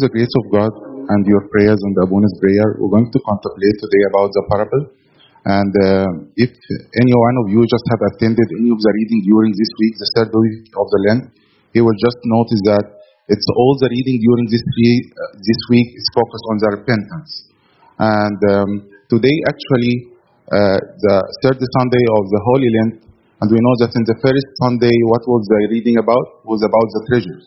the 0.00 0.10
grace 0.10 0.32
of 0.42 0.44
God 0.50 0.72
and 1.10 1.20
your 1.26 1.46
prayers 1.52 1.78
and 1.78 1.94
Abuna's 2.02 2.34
prayer, 2.40 2.80
we're 2.80 2.94
going 2.94 3.10
to 3.12 3.20
contemplate 3.22 3.76
today 3.82 4.02
about 4.10 4.30
the 4.32 4.42
parable. 4.48 4.82
And 5.44 5.72
uh, 5.84 6.08
if 6.40 6.50
any 6.96 7.12
one 7.12 7.36
of 7.44 7.46
you 7.52 7.60
just 7.68 7.84
have 7.92 8.02
attended 8.14 8.48
any 8.56 8.72
of 8.72 8.80
the 8.80 8.92
reading 8.96 9.20
during 9.28 9.52
this 9.52 9.72
week, 9.76 9.94
the 10.00 10.08
third 10.16 10.30
week 10.32 10.72
of 10.72 10.86
the 10.88 11.00
Lent, 11.04 11.22
you 11.76 11.84
will 11.84 11.98
just 12.00 12.16
notice 12.24 12.62
that 12.64 12.86
it's 13.28 13.48
all 13.56 13.76
the 13.80 13.88
reading 13.92 14.20
during 14.20 14.46
this 14.48 14.64
week, 14.64 15.04
uh, 15.12 15.32
this 15.36 15.60
week 15.68 15.88
is 15.96 16.06
focused 16.12 16.46
on 16.48 16.56
the 16.60 16.68
repentance. 16.80 17.30
And 18.00 18.40
um, 18.52 18.70
today, 19.08 19.36
actually, 19.48 20.12
uh, 20.48 20.76
the 20.76 21.16
third 21.40 21.56
Sunday 21.56 22.04
of 22.20 22.24
the 22.28 22.40
Holy 22.52 22.68
Lent, 22.68 23.04
and 23.40 23.48
we 23.48 23.60
know 23.60 23.76
that 23.84 23.92
in 23.96 24.04
the 24.04 24.16
first 24.20 24.48
Sunday, 24.60 24.92
what 25.08 25.24
was 25.28 25.44
the 25.48 25.72
reading 25.72 25.96
about? 26.00 26.44
Was 26.44 26.64
about 26.64 26.88
the 26.96 27.02
treasures, 27.12 27.44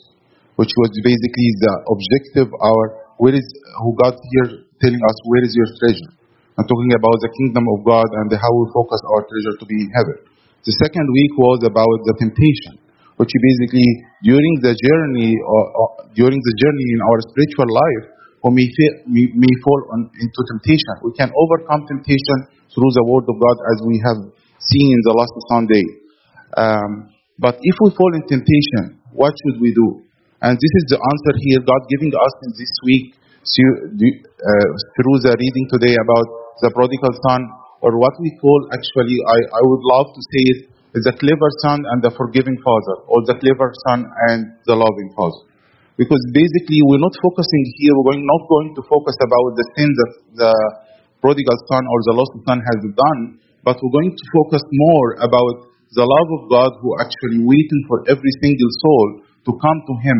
which 0.57 0.73
was 0.81 0.89
basically 1.05 1.49
the 1.61 1.73
objective. 1.93 2.49
Our 2.49 2.83
where 3.21 3.33
is 3.33 3.45
who 3.81 3.93
God 3.97 4.13
here 4.13 4.65
telling 4.81 5.01
us 5.01 5.17
where 5.29 5.45
is 5.45 5.53
your 5.53 5.69
treasure? 5.81 6.11
I'm 6.57 6.65
talking 6.65 6.93
about 6.97 7.17
the 7.21 7.31
kingdom 7.37 7.65
of 7.77 7.85
God 7.85 8.09
and 8.21 8.33
how 8.33 8.51
we 8.53 8.65
focus 8.73 9.01
our 9.13 9.21
treasure 9.29 9.55
to 9.61 9.65
be 9.69 9.77
in 9.77 9.89
heaven. 9.93 10.17
The 10.65 10.73
second 10.81 11.05
week 11.05 11.33
was 11.37 11.61
about 11.61 11.97
the 12.09 12.13
temptation, 12.17 12.81
which 13.21 13.29
basically 13.29 13.85
during 14.25 14.53
the 14.65 14.73
journey 14.73 15.37
or, 15.37 15.63
or 15.77 15.87
during 16.17 16.41
the 16.41 16.55
journey 16.57 16.87
in 16.97 16.99
our 17.05 17.19
spiritual 17.29 17.69
life, 17.69 18.05
we, 18.47 18.65
fa- 18.73 19.03
we 19.11 19.29
may 19.35 19.53
fall 19.61 19.81
on, 19.93 20.07
into 20.07 20.41
temptation, 20.55 20.93
we 21.03 21.11
can 21.13 21.29
overcome 21.35 21.83
temptation 21.85 22.37
through 22.71 22.91
the 22.95 23.03
Word 23.03 23.27
of 23.27 23.35
God, 23.35 23.57
as 23.75 23.77
we 23.83 23.99
have 24.07 24.19
seen 24.59 24.93
in 24.95 25.01
the 25.03 25.13
last 25.13 25.35
Sunday. 25.51 25.85
Um, 26.55 27.11
but 27.37 27.59
if 27.59 27.75
we 27.83 27.91
fall 27.91 28.11
in 28.15 28.23
temptation, 28.23 29.03
what 29.11 29.33
should 29.35 29.59
we 29.59 29.73
do? 29.73 30.06
And 30.41 30.53
this 30.53 30.73
is 30.83 30.85
the 30.93 30.99
answer 31.01 31.33
here 31.49 31.61
God 31.65 31.81
giving 31.89 32.13
us 32.13 32.33
in 32.45 32.51
this 32.53 32.73
week 32.85 33.17
uh, 33.17 34.67
through 34.93 35.17
the 35.25 35.33
reading 35.33 35.65
today 35.73 35.97
about 35.97 36.27
the 36.61 36.69
prodigal 36.77 37.13
son, 37.25 37.41
or 37.81 37.97
what 37.97 38.13
we 38.21 38.29
call 38.37 38.69
actually, 38.69 39.17
I, 39.23 39.37
I 39.49 39.61
would 39.65 39.83
love 39.97 40.13
to 40.13 40.21
say 40.29 40.43
it, 40.53 40.59
the 40.93 41.13
clever 41.13 41.49
son 41.65 41.81
and 41.89 42.05
the 42.05 42.13
forgiving 42.13 42.57
father, 42.61 43.05
or 43.09 43.25
the 43.25 43.37
clever 43.37 43.73
son 43.89 44.05
and 44.29 44.53
the 44.65 44.77
loving 44.77 45.09
father. 45.17 45.41
Because 45.97 46.21
basically, 46.29 46.85
we're 46.85 47.01
not 47.01 47.17
focusing 47.17 47.63
here, 47.81 47.93
we're 47.97 48.13
going, 48.13 48.21
not 48.21 48.43
going 48.45 48.69
to 48.77 48.81
focus 48.85 49.17
about 49.17 49.57
the 49.57 49.65
sin 49.73 49.89
that 49.89 50.11
the 50.37 50.53
prodigal 51.17 51.57
son 51.65 51.81
or 51.81 51.97
the 52.05 52.13
lost 52.13 52.33
son 52.45 52.61
has 52.61 52.79
done, 52.93 53.41
but 53.65 53.81
we're 53.81 53.95
going 53.95 54.13
to 54.13 54.25
focus 54.37 54.61
more 54.69 55.17
about 55.25 55.65
the 55.97 56.05
love 56.05 56.29
of 56.37 56.41
God 56.53 56.71
who 56.83 56.93
actually 57.01 57.41
waiting 57.41 57.81
for 57.89 58.05
every 58.05 58.33
single 58.43 58.69
soul 58.85 59.07
to 59.47 59.51
come 59.63 59.79
to 59.87 59.95
him. 60.03 60.19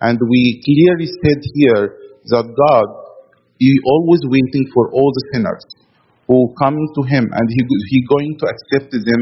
And 0.00 0.16
we 0.22 0.62
clearly 0.62 1.10
said 1.10 1.42
here 1.58 1.98
that 2.30 2.46
God 2.46 2.88
is 3.58 3.76
always 3.82 4.22
waiting 4.30 4.64
for 4.70 4.94
all 4.94 5.10
the 5.10 5.24
sinners 5.34 5.66
who 6.30 6.54
come 6.54 6.78
to 6.78 7.02
him 7.10 7.26
and 7.26 7.46
he, 7.50 7.60
he 7.90 8.06
going 8.06 8.38
to 8.38 8.46
accept 8.46 8.94
them, 8.94 9.20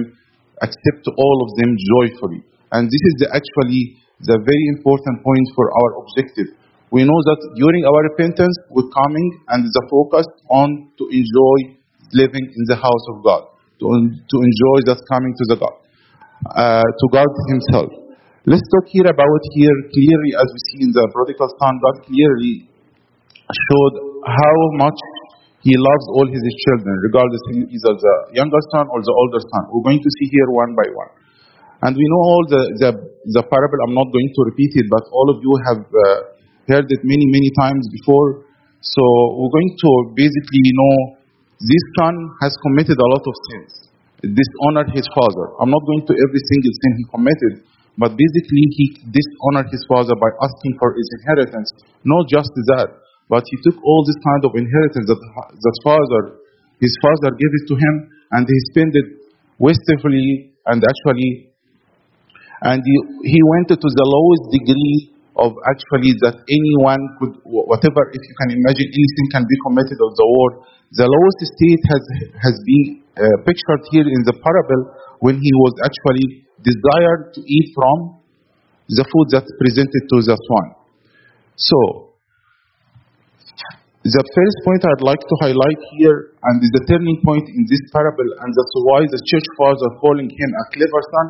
accept 0.60 1.08
all 1.08 1.36
of 1.48 1.56
them 1.56 1.72
joyfully. 1.96 2.44
And 2.72 2.84
this 2.84 3.02
is 3.08 3.14
the, 3.24 3.28
actually 3.32 3.96
the 4.20 4.36
very 4.36 4.66
important 4.76 5.24
point 5.24 5.46
for 5.56 5.72
our 5.72 6.04
objective. 6.04 6.52
We 6.90 7.02
know 7.08 7.20
that 7.32 7.40
during 7.56 7.82
our 7.88 8.02
repentance, 8.12 8.54
we're 8.70 8.90
coming 8.92 9.28
and 9.48 9.64
the 9.64 9.84
focus 9.90 10.26
on 10.50 10.92
to 10.98 11.04
enjoy 11.08 11.78
living 12.12 12.46
in 12.46 12.62
the 12.68 12.76
house 12.76 13.04
of 13.14 13.24
God, 13.24 13.42
to, 13.80 13.86
to 13.86 14.36
enjoy 14.38 14.76
that 14.86 15.00
coming 15.10 15.34
to 15.34 15.44
the 15.50 15.56
God, 15.58 15.76
uh, 16.54 16.84
to 16.84 17.06
God 17.10 17.26
Himself. 17.48 18.05
Let's 18.46 18.62
talk 18.70 18.86
here 18.94 19.10
about 19.10 19.42
here 19.58 19.74
clearly, 19.90 20.30
as 20.38 20.46
we 20.46 20.60
see 20.70 20.78
in 20.86 20.94
the 20.94 21.02
prodigal 21.10 21.50
son, 21.58 21.82
God 21.82 22.06
clearly 22.06 22.62
showed 23.50 23.94
how 24.22 24.56
much 24.78 24.94
He 25.66 25.74
loves 25.74 26.06
all 26.14 26.30
His 26.30 26.46
children, 26.62 26.94
regardless 27.10 27.42
of 27.50 27.66
either 27.66 27.92
the 27.98 28.14
younger 28.38 28.62
son 28.70 28.86
or 28.86 29.02
the 29.02 29.10
older 29.10 29.42
son. 29.42 29.62
We're 29.74 29.90
going 29.90 29.98
to 29.98 30.10
see 30.22 30.30
here 30.30 30.46
one 30.54 30.78
by 30.78 30.86
one. 30.94 31.10
And 31.90 31.98
we 31.98 32.06
know 32.06 32.22
all 32.22 32.44
the, 32.46 32.62
the, 32.86 32.90
the 33.34 33.42
parable, 33.50 33.82
I'm 33.82 33.98
not 33.98 34.14
going 34.14 34.30
to 34.30 34.40
repeat 34.46 34.78
it, 34.78 34.86
but 34.94 35.02
all 35.10 35.26
of 35.26 35.42
you 35.42 35.52
have 35.66 35.82
uh, 35.82 36.02
heard 36.70 36.86
it 36.86 37.02
many, 37.02 37.26
many 37.26 37.50
times 37.58 37.82
before. 37.98 38.46
So 38.78 39.02
we're 39.42 39.54
going 39.58 39.74
to 39.74 39.90
basically 40.14 40.70
know 40.70 41.18
this 41.66 41.84
son 41.98 42.14
has 42.46 42.54
committed 42.62 42.94
a 42.94 43.08
lot 43.10 43.26
of 43.26 43.34
sins, 43.50 43.90
dishonored 44.22 44.94
his 44.94 45.10
father. 45.18 45.50
I'm 45.58 45.74
not 45.74 45.82
going 45.82 46.06
to 46.06 46.14
every 46.14 46.42
single 46.46 46.70
sin 46.78 46.92
he 46.94 47.04
committed, 47.10 47.66
but 47.96 48.12
basically 48.12 48.64
he 48.76 48.84
dishonored 49.08 49.72
his 49.72 49.80
father 49.88 50.12
by 50.16 50.30
asking 50.44 50.76
for 50.76 50.92
his 50.92 51.08
inheritance. 51.20 51.72
Not 52.04 52.28
just 52.28 52.52
that, 52.76 52.92
but 53.28 53.42
he 53.48 53.56
took 53.64 53.80
all 53.80 54.04
this 54.04 54.20
kind 54.20 54.42
of 54.44 54.52
inheritance 54.54 55.08
that 55.08 55.20
that 55.20 55.76
father, 55.82 56.38
his 56.78 56.92
father 57.00 57.32
gave 57.32 57.52
it 57.56 57.64
to 57.72 57.74
him, 57.74 57.94
and 58.36 58.44
he 58.44 58.58
spent 58.70 58.92
it 58.94 59.08
wastefully 59.58 60.52
and 60.68 60.84
actually, 60.84 61.48
and 62.62 62.82
he, 62.84 62.96
he 63.32 63.40
went 63.56 63.72
to 63.72 63.78
the 63.80 64.06
lowest 64.06 64.44
degree 64.52 65.16
of 65.36 65.52
actually 65.68 66.16
that 66.24 66.36
anyone 66.48 67.00
could, 67.20 67.36
whatever, 67.44 68.00
if 68.12 68.22
you 68.24 68.34
can 68.40 68.50
imagine, 68.56 68.88
anything 68.88 69.28
can 69.32 69.44
be 69.44 69.56
committed 69.68 69.98
of 70.00 70.12
the 70.16 70.26
world. 70.26 70.64
The 70.96 71.04
lowest 71.04 71.40
state 71.44 71.82
has 71.92 72.02
has 72.40 72.56
been 72.64 73.04
uh, 73.16 73.36
pictured 73.44 73.82
here 73.92 74.06
in 74.06 74.22
the 74.24 74.32
parable 74.36 74.96
when 75.20 75.36
he 75.40 75.52
was 75.64 75.74
actually 75.84 76.45
desired 76.62 77.34
to 77.34 77.40
eat 77.40 77.66
from 77.74 78.20
the 78.88 79.04
food 79.04 79.26
that's 79.34 79.50
presented 79.58 80.02
to 80.08 80.16
the 80.22 80.36
swine. 80.36 80.72
So, 81.56 82.06
the 84.06 84.22
first 84.22 84.56
point 84.62 84.86
I'd 84.86 85.02
like 85.02 85.18
to 85.18 85.34
highlight 85.42 85.80
here, 85.98 86.30
and 86.38 86.62
the 86.62 86.82
turning 86.86 87.18
point 87.26 87.42
in 87.50 87.66
this 87.66 87.82
parable, 87.90 88.28
and 88.38 88.50
that's 88.54 88.74
why 88.86 89.00
the 89.10 89.18
church 89.18 89.46
fathers 89.58 89.94
calling 89.98 90.30
him 90.30 90.50
a 90.54 90.64
clever 90.70 91.02
son, 91.10 91.26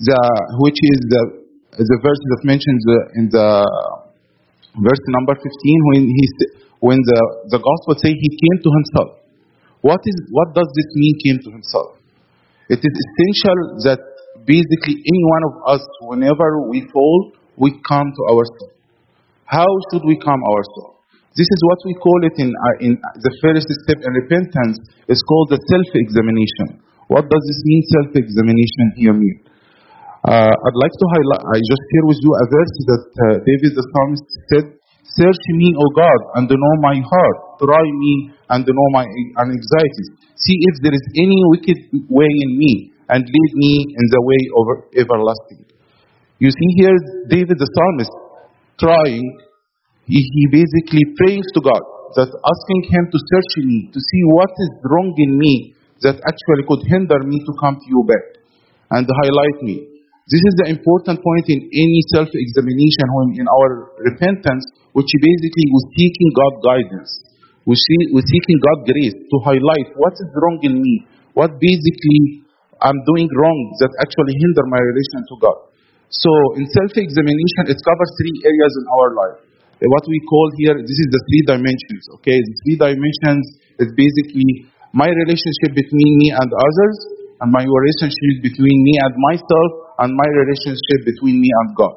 the, 0.00 0.20
which 0.64 0.78
is 0.80 0.98
the, 1.12 1.22
the 1.76 1.98
verse 2.00 2.22
that 2.32 2.40
mentions 2.48 2.80
uh, 2.88 3.20
in 3.20 3.28
the 3.28 3.48
verse 4.80 5.04
number 5.20 5.34
15 5.36 5.92
when 5.92 6.02
he 6.08 6.24
when 6.80 6.98
the, 7.02 7.20
the 7.50 7.58
gospel 7.58 7.98
say 7.98 8.14
he 8.14 8.30
came 8.30 8.56
to 8.62 8.70
himself. 8.70 9.10
What 9.82 9.98
is 10.06 10.16
what 10.30 10.54
does 10.54 10.70
this 10.70 10.88
mean 10.94 11.14
came 11.26 11.38
to 11.42 11.50
himself? 11.50 11.98
It 12.70 12.78
is 12.78 12.94
essential 12.94 13.58
that 13.84 14.00
basically 14.48 14.96
any 14.96 15.24
one 15.28 15.44
of 15.44 15.54
us, 15.76 15.82
whenever 16.08 16.64
we 16.72 16.88
fall, 16.88 17.36
we 17.60 17.76
come 17.84 18.08
to 18.08 18.22
ourselves. 18.32 18.72
How 19.44 19.68
should 19.92 20.08
we 20.08 20.16
come 20.16 20.40
ourselves? 20.48 20.98
This 21.36 21.46
is 21.46 21.60
what 21.68 21.78
we 21.84 21.94
call 22.00 22.18
it 22.24 22.36
in, 22.40 22.50
uh, 22.50 22.76
in 22.82 22.92
the 22.96 23.32
first 23.44 23.68
step 23.84 24.00
in 24.00 24.10
repentance. 24.24 24.80
It's 25.06 25.22
called 25.22 25.52
the 25.52 25.60
self-examination. 25.70 26.82
What 27.06 27.28
does 27.28 27.44
this 27.46 27.60
mean, 27.62 27.82
self-examination 28.00 28.86
here 28.96 29.14
mean? 29.14 29.38
Uh, 30.26 30.50
I'd 30.50 30.80
like 30.82 30.92
to 30.92 31.06
highlight, 31.14 31.44
I 31.46 31.58
just 31.62 31.82
share 31.94 32.06
with 32.10 32.20
you 32.20 32.32
a 32.34 32.44
verse 32.50 32.74
that 32.90 33.04
uh, 33.06 33.24
David 33.46 33.70
the 33.78 33.84
psalmist 33.86 34.26
said, 34.50 34.66
Search 35.16 35.44
me, 35.56 35.72
O 35.72 35.84
God, 35.94 36.20
and 36.36 36.50
know 36.50 36.74
my 36.84 37.00
heart. 37.00 37.38
Try 37.62 37.80
me 37.80 38.34
and 38.50 38.66
know 38.66 38.88
my 38.92 39.06
anxieties. 39.40 40.08
See 40.36 40.58
if 40.58 40.74
there 40.82 40.92
is 40.92 41.06
any 41.16 41.38
wicked 41.54 41.78
way 42.10 42.28
in 42.28 42.50
me, 42.58 42.92
and 43.08 43.24
lead 43.24 43.52
me 43.56 43.72
in 43.88 44.06
the 44.12 44.22
way 44.22 44.42
of 44.52 44.64
everlasting. 44.94 45.64
You 46.38 46.50
see 46.50 46.70
here, 46.78 46.96
David 47.28 47.58
the 47.58 47.66
psalmist 47.66 48.12
trying, 48.78 49.26
he, 50.06 50.20
he 50.22 50.42
basically 50.52 51.04
prays 51.18 51.44
to 51.56 51.60
God, 51.60 51.82
that 52.16 52.30
asking 52.30 52.80
him 52.88 53.04
to 53.10 53.18
search 53.18 53.52
me, 53.66 53.90
to 53.92 54.00
see 54.00 54.22
what 54.32 54.48
is 54.48 54.70
wrong 54.86 55.12
in 55.18 55.36
me 55.36 55.74
that 56.00 56.14
actually 56.14 56.64
could 56.70 56.86
hinder 56.86 57.18
me 57.26 57.42
to 57.42 57.52
come 57.58 57.74
to 57.74 57.86
you 57.90 58.00
back 58.06 58.38
and 58.94 59.02
highlight 59.02 59.58
me. 59.66 59.82
This 60.30 60.44
is 60.44 60.54
the 60.62 60.68
important 60.70 61.24
point 61.24 61.48
in 61.48 61.58
any 61.72 62.00
self-examination 62.14 63.06
when 63.16 63.28
in 63.40 63.46
our 63.48 63.96
repentance, 63.98 64.64
which 64.92 65.08
basically 65.08 65.66
we're 65.72 65.90
seeking 65.96 66.30
God 66.36 66.54
guidance. 66.62 67.10
We're 67.64 68.24
seeking 68.24 68.58
God 68.62 68.88
grace 68.88 69.16
to 69.16 69.36
highlight 69.44 69.88
what 69.96 70.14
is 70.16 70.28
wrong 70.38 70.60
in 70.62 70.80
me, 70.80 71.04
what 71.34 71.60
basically 71.60 72.47
I'm 72.82 72.98
doing 73.14 73.26
wrong 73.26 73.58
that 73.82 73.92
actually 74.02 74.34
hinder 74.38 74.64
my 74.70 74.80
relation 74.80 75.20
to 75.28 75.34
God. 75.42 75.58
So 76.08 76.30
in 76.56 76.64
self-examination, 76.64 77.68
it 77.68 77.78
covers 77.82 78.10
three 78.16 78.36
areas 78.46 78.72
in 78.80 78.84
our 78.88 79.08
life. 79.12 79.38
Eh, 79.78 79.88
what 79.92 80.04
we 80.08 80.18
call 80.24 80.46
here, 80.58 80.74
this 80.78 80.98
is 80.98 81.08
the 81.12 81.22
three 81.28 81.44
dimensions. 81.44 82.02
Okay, 82.18 82.38
the 82.40 82.54
three 82.64 82.76
dimensions 82.80 83.44
is 83.78 83.88
basically 83.94 84.66
my 84.96 85.06
relationship 85.12 85.76
between 85.76 86.10
me 86.18 86.32
and 86.32 86.48
others, 86.48 86.96
and 87.44 87.52
my 87.52 87.62
relationship 87.62 88.42
between 88.42 88.78
me 88.82 88.94
and 88.98 89.12
myself, 89.30 89.70
and 90.02 90.10
my 90.14 90.28
relationship 90.42 91.06
between 91.06 91.38
me 91.38 91.50
and 91.62 91.68
God. 91.76 91.94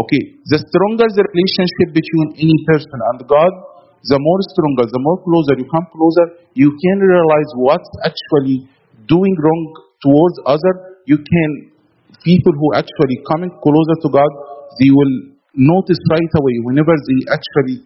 Okay, 0.00 0.22
the 0.48 0.58
stronger 0.62 1.08
the 1.12 1.24
relationship 1.26 1.88
between 1.92 2.28
any 2.40 2.58
person 2.70 2.98
and 3.12 3.18
God, 3.28 3.52
the 4.00 4.16
more 4.16 4.40
stronger, 4.56 4.88
the 4.88 5.02
more 5.02 5.18
closer 5.20 5.60
you 5.60 5.68
come 5.68 5.84
closer, 5.92 6.40
you 6.56 6.72
can 6.72 6.96
realize 7.04 7.50
what's 7.60 7.92
actually 8.00 8.64
doing 9.04 9.34
wrong 9.44 9.89
towards 10.02 10.36
other. 10.46 11.00
You 11.06 11.16
can, 11.16 11.50
people 12.24 12.52
who 12.52 12.74
actually 12.76 13.20
coming 13.28 13.52
closer 13.60 13.96
to 14.04 14.08
God, 14.08 14.30
they 14.80 14.90
will 14.90 15.14
notice 15.54 15.98
right 16.10 16.32
away 16.40 16.56
whenever 16.64 16.94
they 16.94 17.20
actually 17.32 17.84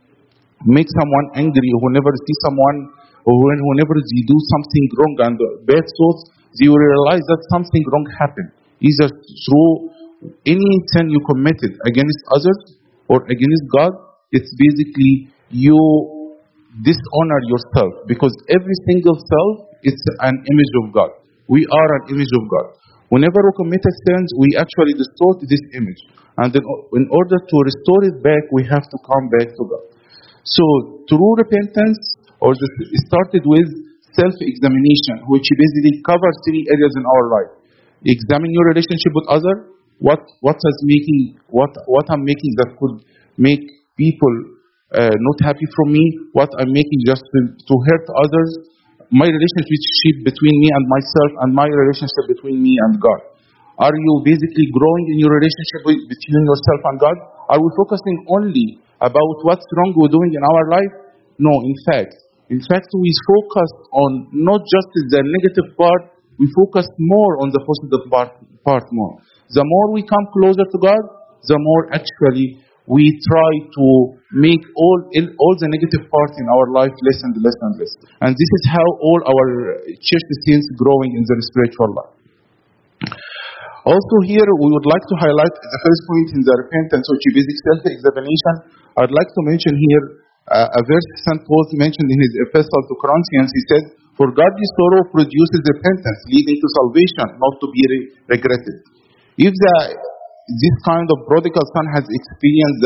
make 0.65 0.89
someone 0.89 1.27
angry, 1.37 1.71
or 1.77 1.81
whenever 1.91 2.09
they 2.09 2.23
see 2.25 2.39
someone, 2.47 2.79
or 3.25 3.35
when, 3.37 3.59
whenever 3.75 3.95
they 3.97 4.23
do 4.25 4.39
something 4.53 4.85
wrong 4.97 5.15
and 5.29 5.37
bad 5.67 5.85
thoughts, 5.85 6.23
they 6.61 6.69
will 6.69 6.81
realize 6.81 7.25
that 7.25 7.41
something 7.51 7.83
wrong 7.93 8.07
happened, 8.21 8.51
either 8.81 9.09
through 9.11 9.73
any 10.47 10.73
sin 10.95 11.11
you 11.11 11.21
committed 11.29 11.77
against 11.85 12.21
others 12.33 12.61
or 13.09 13.25
against 13.29 13.65
God. 13.77 13.93
It's 14.33 14.49
basically 14.57 15.29
you 15.51 15.79
dishonor 16.83 17.41
yourself 17.47 17.93
because 18.09 18.35
every 18.49 18.77
single 18.89 19.15
self 19.15 19.69
is 19.83 19.95
an 20.21 20.35
image 20.49 20.73
of 20.83 20.93
God. 20.93 21.11
We 21.49 21.67
are 21.69 21.89
an 22.01 22.15
image 22.17 22.33
of 22.41 22.45
God. 22.49 22.67
Whenever 23.13 23.41
we 23.45 23.53
commit 23.61 23.85
a 23.85 23.93
sin, 24.09 24.23
we 24.41 24.57
actually 24.57 24.97
distort 24.97 25.45
this 25.45 25.61
image. 25.77 26.01
And 26.41 26.51
in 26.51 27.07
order 27.13 27.39
to 27.39 27.57
restore 27.63 28.03
it 28.11 28.19
back, 28.25 28.43
we 28.51 28.65
have 28.67 28.83
to 28.83 28.99
come 29.07 29.31
back 29.39 29.55
to 29.55 29.63
God. 29.69 29.85
So 30.43 31.05
true 31.09 31.33
repentance, 31.39 32.01
or 32.41 32.53
the, 32.53 32.69
started 33.07 33.45
with 33.47 33.69
self-examination, 34.19 35.31
which 35.31 35.47
basically 35.47 36.03
covers 36.03 36.37
three 36.49 36.67
areas 36.69 36.93
in 36.97 37.05
our 37.07 37.25
life. 37.31 37.53
Examine 38.05 38.53
your 38.53 38.67
relationship 38.69 39.13
with 39.15 39.27
others. 39.29 39.73
What 40.03 40.21
what 40.41 40.59
is 40.59 40.79
making 40.83 41.39
what 41.49 41.71
what 41.87 42.11
I'm 42.11 42.25
making 42.25 42.53
that 42.61 42.77
could 42.77 43.07
make 43.39 43.63
people 43.97 44.35
uh, 44.93 45.15
not 45.15 45.39
happy 45.41 45.65
from 45.77 45.93
me? 45.95 46.05
What 46.33 46.51
I'm 46.59 46.73
making 46.75 47.01
just 47.07 47.23
to, 47.23 47.39
to 47.57 47.75
hurt 47.87 48.07
others? 48.11 48.51
My 49.15 49.31
relationship 49.31 50.27
between 50.27 50.57
me 50.59 50.69
and 50.75 50.85
myself, 50.91 51.31
and 51.47 51.55
my 51.55 51.71
relationship 51.71 52.27
between 52.27 52.59
me 52.59 52.75
and 52.83 52.99
God. 52.99 53.31
Are 53.79 53.95
you 53.95 54.13
basically 54.27 54.67
growing 54.75 55.07
in 55.15 55.23
your 55.23 55.31
relationship 55.31 55.87
between 55.87 56.43
yourself 56.51 56.81
and 56.91 56.97
God? 56.99 57.17
Are 57.47 57.63
we 57.63 57.69
focusing 57.79 58.27
only 58.27 58.83
about 58.99 59.37
what's 59.47 59.63
wrong 59.71 59.95
we're 59.95 60.11
doing 60.11 60.35
in 60.35 60.43
our 60.43 60.65
life? 60.67 60.93
No, 61.39 61.55
in 61.63 61.75
fact. 61.87 62.15
In 62.51 62.59
fact, 62.59 62.91
we 62.91 63.11
focus 63.31 63.71
on 63.95 64.35
not 64.35 64.67
just 64.67 64.89
the 65.15 65.23
negative 65.23 65.79
part, 65.79 66.11
we 66.39 66.51
focus 66.59 66.91
more 66.99 67.39
on 67.39 67.55
the 67.55 67.63
positive 67.63 68.11
part, 68.11 68.35
part 68.67 68.87
more. 68.91 69.23
The 69.55 69.63
more 69.63 69.95
we 69.95 70.03
come 70.03 70.27
closer 70.35 70.67
to 70.67 70.79
God, 70.83 71.03
the 71.47 71.55
more 71.55 71.95
actually 71.95 72.64
we 72.85 73.17
try 73.25 73.53
to 73.81 73.87
make 74.37 74.61
all, 74.77 74.99
all 75.41 75.55
the 75.57 75.69
negative 75.73 76.05
parts 76.13 76.37
in 76.37 76.47
our 76.53 76.67
life 76.77 76.93
less 77.09 77.21
and 77.25 77.33
less 77.41 77.57
and 77.65 77.73
less. 77.81 77.93
And 78.21 78.31
this 78.37 78.51
is 78.61 78.63
how 78.69 78.85
all 79.01 79.21
our 79.25 79.47
church 79.89 80.27
saints 80.45 80.69
growing 80.77 81.17
in 81.17 81.25
their 81.25 81.41
spiritual 81.49 81.91
life. 81.97 82.15
Also 83.85 84.17
here, 84.25 84.49
we 84.49 84.69
would 84.73 84.89
like 84.89 85.05
to 85.13 85.17
highlight 85.21 85.53
the 85.53 85.81
first 85.85 86.03
point 86.09 86.29
in 86.37 86.41
the 86.45 86.55
repentance, 86.65 87.05
which 87.05 87.25
is 87.29 87.33
basic 87.41 87.57
self-examination. 87.73 88.55
I'd 89.01 89.13
like 89.13 89.29
to 89.29 89.43
mention 89.45 89.77
here 89.77 90.25
uh, 90.49 90.69
a 90.69 90.81
verse 90.85 91.09
St. 91.25 91.41
Paul 91.49 91.65
mentioned 91.81 92.09
in 92.09 92.19
his 92.21 92.33
epistle 92.49 92.83
to 92.85 92.95
Corinthians. 93.01 93.49
He 93.49 93.63
said, 93.73 93.85
For 94.17 94.29
godly 94.29 94.69
sorrow 94.77 95.09
produces 95.09 95.61
repentance, 95.69 96.21
leading 96.29 96.61
to 96.61 96.69
salvation, 96.81 97.29
not 97.41 97.55
to 97.61 97.67
be 97.73 97.83
re- 97.89 98.09
regretted. 98.37 98.77
If 99.41 99.53
the, 99.53 99.75
this 100.45 100.77
kind 100.85 101.09
of 101.09 101.25
prodigal 101.25 101.65
son 101.73 101.87
has 101.97 102.05
experienced 102.05 102.85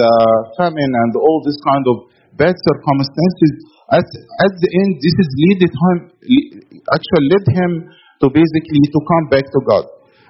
famine 0.55 0.93
and 0.94 1.12
all 1.19 1.43
this 1.43 1.58
kind 1.66 1.84
of 1.90 1.96
bad 2.38 2.55
circumstances, 2.55 3.52
at, 3.90 4.06
at 4.06 4.52
the 4.62 4.70
end, 4.78 4.90
this 5.02 5.16
is 5.19 5.28
leaded 5.49 5.72
him, 5.75 5.96
actually 6.94 7.26
led 7.34 7.46
him 7.50 7.70
to 8.22 8.26
basically 8.31 8.82
to 8.94 9.00
come 9.02 9.26
back 9.32 9.46
to 9.50 9.60
God. 9.66 9.84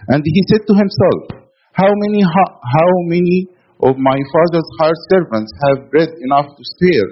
And 0.08 0.24
he 0.24 0.40
said 0.48 0.64
to 0.64 0.74
himself, 0.74 1.44
How 1.76 1.90
many, 2.08 2.24
how 2.24 2.90
many 3.12 3.52
of 3.84 4.00
my 4.00 4.16
father's 4.32 4.68
hired 4.80 5.00
servants 5.12 5.52
have 5.68 5.90
bread 5.92 6.08
enough 6.24 6.48
to 6.48 6.62
spare, 6.78 7.08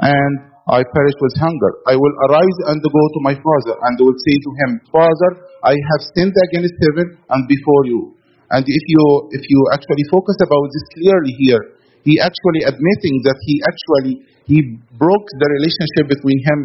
and 0.00 0.34
I 0.72 0.80
perish 0.80 1.18
with 1.20 1.36
hunger? 1.36 1.72
I 1.84 2.00
will 2.00 2.16
arise 2.30 2.58
and 2.72 2.80
go 2.80 3.04
to 3.12 3.20
my 3.26 3.36
father, 3.36 3.76
and 3.76 3.94
will 4.00 4.16
say 4.24 4.36
to 4.40 4.50
him, 4.64 4.70
Father, 4.88 5.30
I 5.68 5.76
have 5.76 6.02
sinned 6.16 6.36
against 6.48 6.72
heaven 6.88 7.18
and 7.28 7.44
before 7.44 7.84
you. 7.84 8.16
And 8.50 8.66
if 8.66 8.84
you 8.90 9.02
if 9.30 9.42
you 9.46 9.60
actually 9.72 10.04
focus 10.10 10.36
about 10.42 10.66
this 10.74 10.86
clearly 10.98 11.34
here, 11.38 11.62
he 12.02 12.18
actually 12.18 12.66
admitting 12.66 13.22
that 13.22 13.38
he 13.46 13.54
actually 13.62 14.14
he 14.50 14.58
broke 14.98 15.26
the 15.38 15.48
relationship 15.54 16.10
between 16.10 16.38
him 16.42 16.58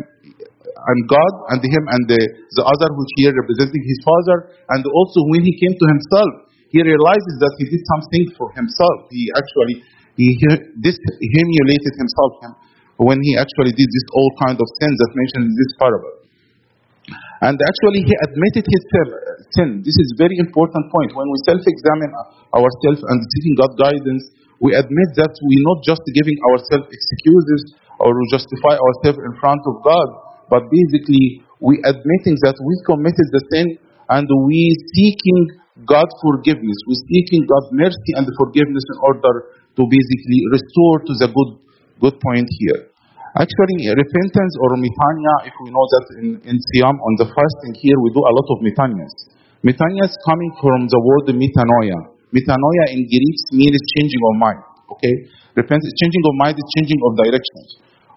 and 0.75 0.99
God 1.09 1.33
and 1.53 1.59
him 1.61 1.83
and 1.93 2.01
the, 2.09 2.21
the 2.57 2.63
other 2.65 2.89
which 2.93 3.13
here 3.21 3.33
representing 3.33 3.83
his 3.85 3.99
father. 4.01 4.53
And 4.73 4.81
also 4.85 5.19
when 5.29 5.45
he 5.45 5.53
came 5.57 5.73
to 5.77 5.85
himself, 5.85 6.31
he 6.73 6.81
realizes 6.81 7.35
that 7.41 7.53
he 7.61 7.65
did 7.69 7.83
something 7.93 8.23
for 8.33 8.49
himself. 8.57 9.05
He 9.13 9.29
actually 9.37 9.85
he 10.17 10.33
this 10.81 10.97
humiliated 10.97 11.93
himself 12.01 12.57
when 12.97 13.19
he 13.21 13.37
actually 13.37 13.75
did 13.75 13.89
this 13.91 14.07
all 14.15 14.31
kind 14.41 14.57
of 14.57 14.67
sins 14.81 14.95
that 14.97 15.11
mentioned 15.13 15.45
in 15.51 15.55
this 15.55 15.71
parable. 15.77 16.24
And 17.45 17.61
actually, 17.61 18.01
he 18.09 18.13
admitted 18.25 18.65
his 18.65 18.83
sin. 19.53 19.85
This 19.85 19.93
is 19.93 20.07
a 20.17 20.17
very 20.17 20.33
important 20.41 20.89
point. 20.89 21.13
When 21.13 21.29
we 21.29 21.37
self-examine 21.45 22.11
ourselves 22.57 23.05
and 23.05 23.17
seeking 23.37 23.53
God 23.53 23.77
guidance, 23.77 24.33
we 24.57 24.73
admit 24.73 25.09
that 25.21 25.29
we're 25.29 25.67
not 25.69 25.85
just 25.85 26.01
giving 26.17 26.41
ourselves 26.49 26.89
excuses 26.89 27.77
or 28.01 28.17
justify 28.33 28.81
ourselves 28.81 29.21
in 29.21 29.33
front 29.37 29.61
of 29.69 29.77
God, 29.85 30.07
but 30.49 30.65
basically 30.73 31.45
we 31.61 31.77
admitting 31.85 32.41
that 32.41 32.57
we 32.57 32.73
committed 32.89 33.27
the 33.29 33.41
sin 33.53 33.77
and 34.09 34.25
we 34.49 34.73
seeking 34.97 35.61
God 35.85 36.09
forgiveness. 36.25 36.77
We 36.89 36.97
seeking 37.13 37.45
God's 37.45 37.69
mercy 37.77 38.11
and 38.17 38.25
forgiveness 38.41 38.85
in 38.89 38.97
order 39.05 39.53
to 39.77 39.81
basically 39.85 40.41
restore 40.49 40.97
to 41.05 41.13
the 41.21 41.29
good 41.29 41.51
good 42.01 42.17
point 42.19 42.49
here. 42.57 42.89
Actually, 43.35 43.91
repentance 43.91 44.53
or 44.63 44.79
metania, 44.79 45.51
if 45.51 45.55
we 45.59 45.67
know 45.67 45.85
that 45.91 46.05
in, 46.23 46.27
in 46.47 46.55
Siam, 46.55 46.95
on 46.95 47.13
the 47.19 47.27
fasting 47.27 47.75
here, 47.75 47.99
we 47.99 48.15
do 48.15 48.23
a 48.23 48.31
lot 48.31 48.47
of 48.47 48.63
metanias. 48.63 49.11
Metanias 49.59 50.15
coming 50.23 50.51
from 50.63 50.87
the 50.87 50.99
word 51.03 51.35
metanoia. 51.35 52.15
Metanoia 52.31 52.95
in 52.95 53.03
Greek 53.03 53.37
means 53.51 53.75
changing 53.99 54.23
of 54.31 54.33
mind. 54.39 54.63
Okay? 54.87 55.11
Repentance, 55.51 55.91
changing 55.99 56.23
of 56.23 56.33
mind 56.39 56.55
is 56.55 56.67
changing 56.79 56.99
of 57.03 57.11
direction. 57.19 57.59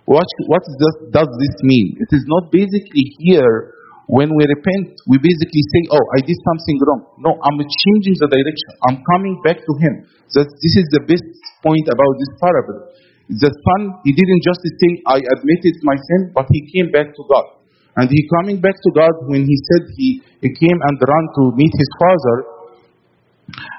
What, 0.06 0.28
what 0.46 0.62
does, 0.62 0.96
does 1.10 1.30
this 1.30 1.54
mean? 1.66 1.98
It 1.98 2.14
is 2.14 2.22
not 2.30 2.54
basically 2.54 3.10
here 3.18 3.74
when 4.08 4.32
we 4.32 4.40
repent, 4.48 4.96
we 5.04 5.20
basically 5.20 5.60
say, 5.68 5.82
Oh, 5.92 6.04
I 6.16 6.24
did 6.24 6.38
something 6.48 6.76
wrong. 6.88 7.00
No, 7.20 7.36
I'm 7.44 7.60
changing 7.60 8.16
the 8.16 8.28
direction. 8.32 8.70
I'm 8.88 9.04
coming 9.04 9.36
back 9.44 9.60
to 9.60 9.72
Him. 9.84 10.08
That 10.32 10.48
this 10.48 10.74
is 10.80 10.86
the 10.96 11.04
best 11.04 11.28
point 11.60 11.84
about 11.92 12.12
this 12.16 12.32
parable. 12.40 12.88
The 13.28 13.52
son, 13.52 13.80
he 14.08 14.16
didn't 14.16 14.40
just 14.40 14.64
say, 14.64 14.90
I 15.04 15.20
admitted 15.20 15.76
my 15.84 15.96
sin, 16.00 16.32
but 16.32 16.48
he 16.48 16.64
came 16.72 16.88
back 16.88 17.12
to 17.12 17.22
God. 17.28 17.60
And 18.00 18.08
he 18.08 18.24
coming 18.40 18.56
back 18.56 18.72
to 18.72 18.90
God 18.96 19.12
when 19.28 19.44
he 19.44 19.56
said 19.68 19.84
he, 20.00 20.24
he 20.40 20.48
came 20.48 20.78
and 20.80 20.96
ran 20.96 21.24
to 21.36 21.42
meet 21.52 21.74
his 21.76 21.90
father. 22.00 22.36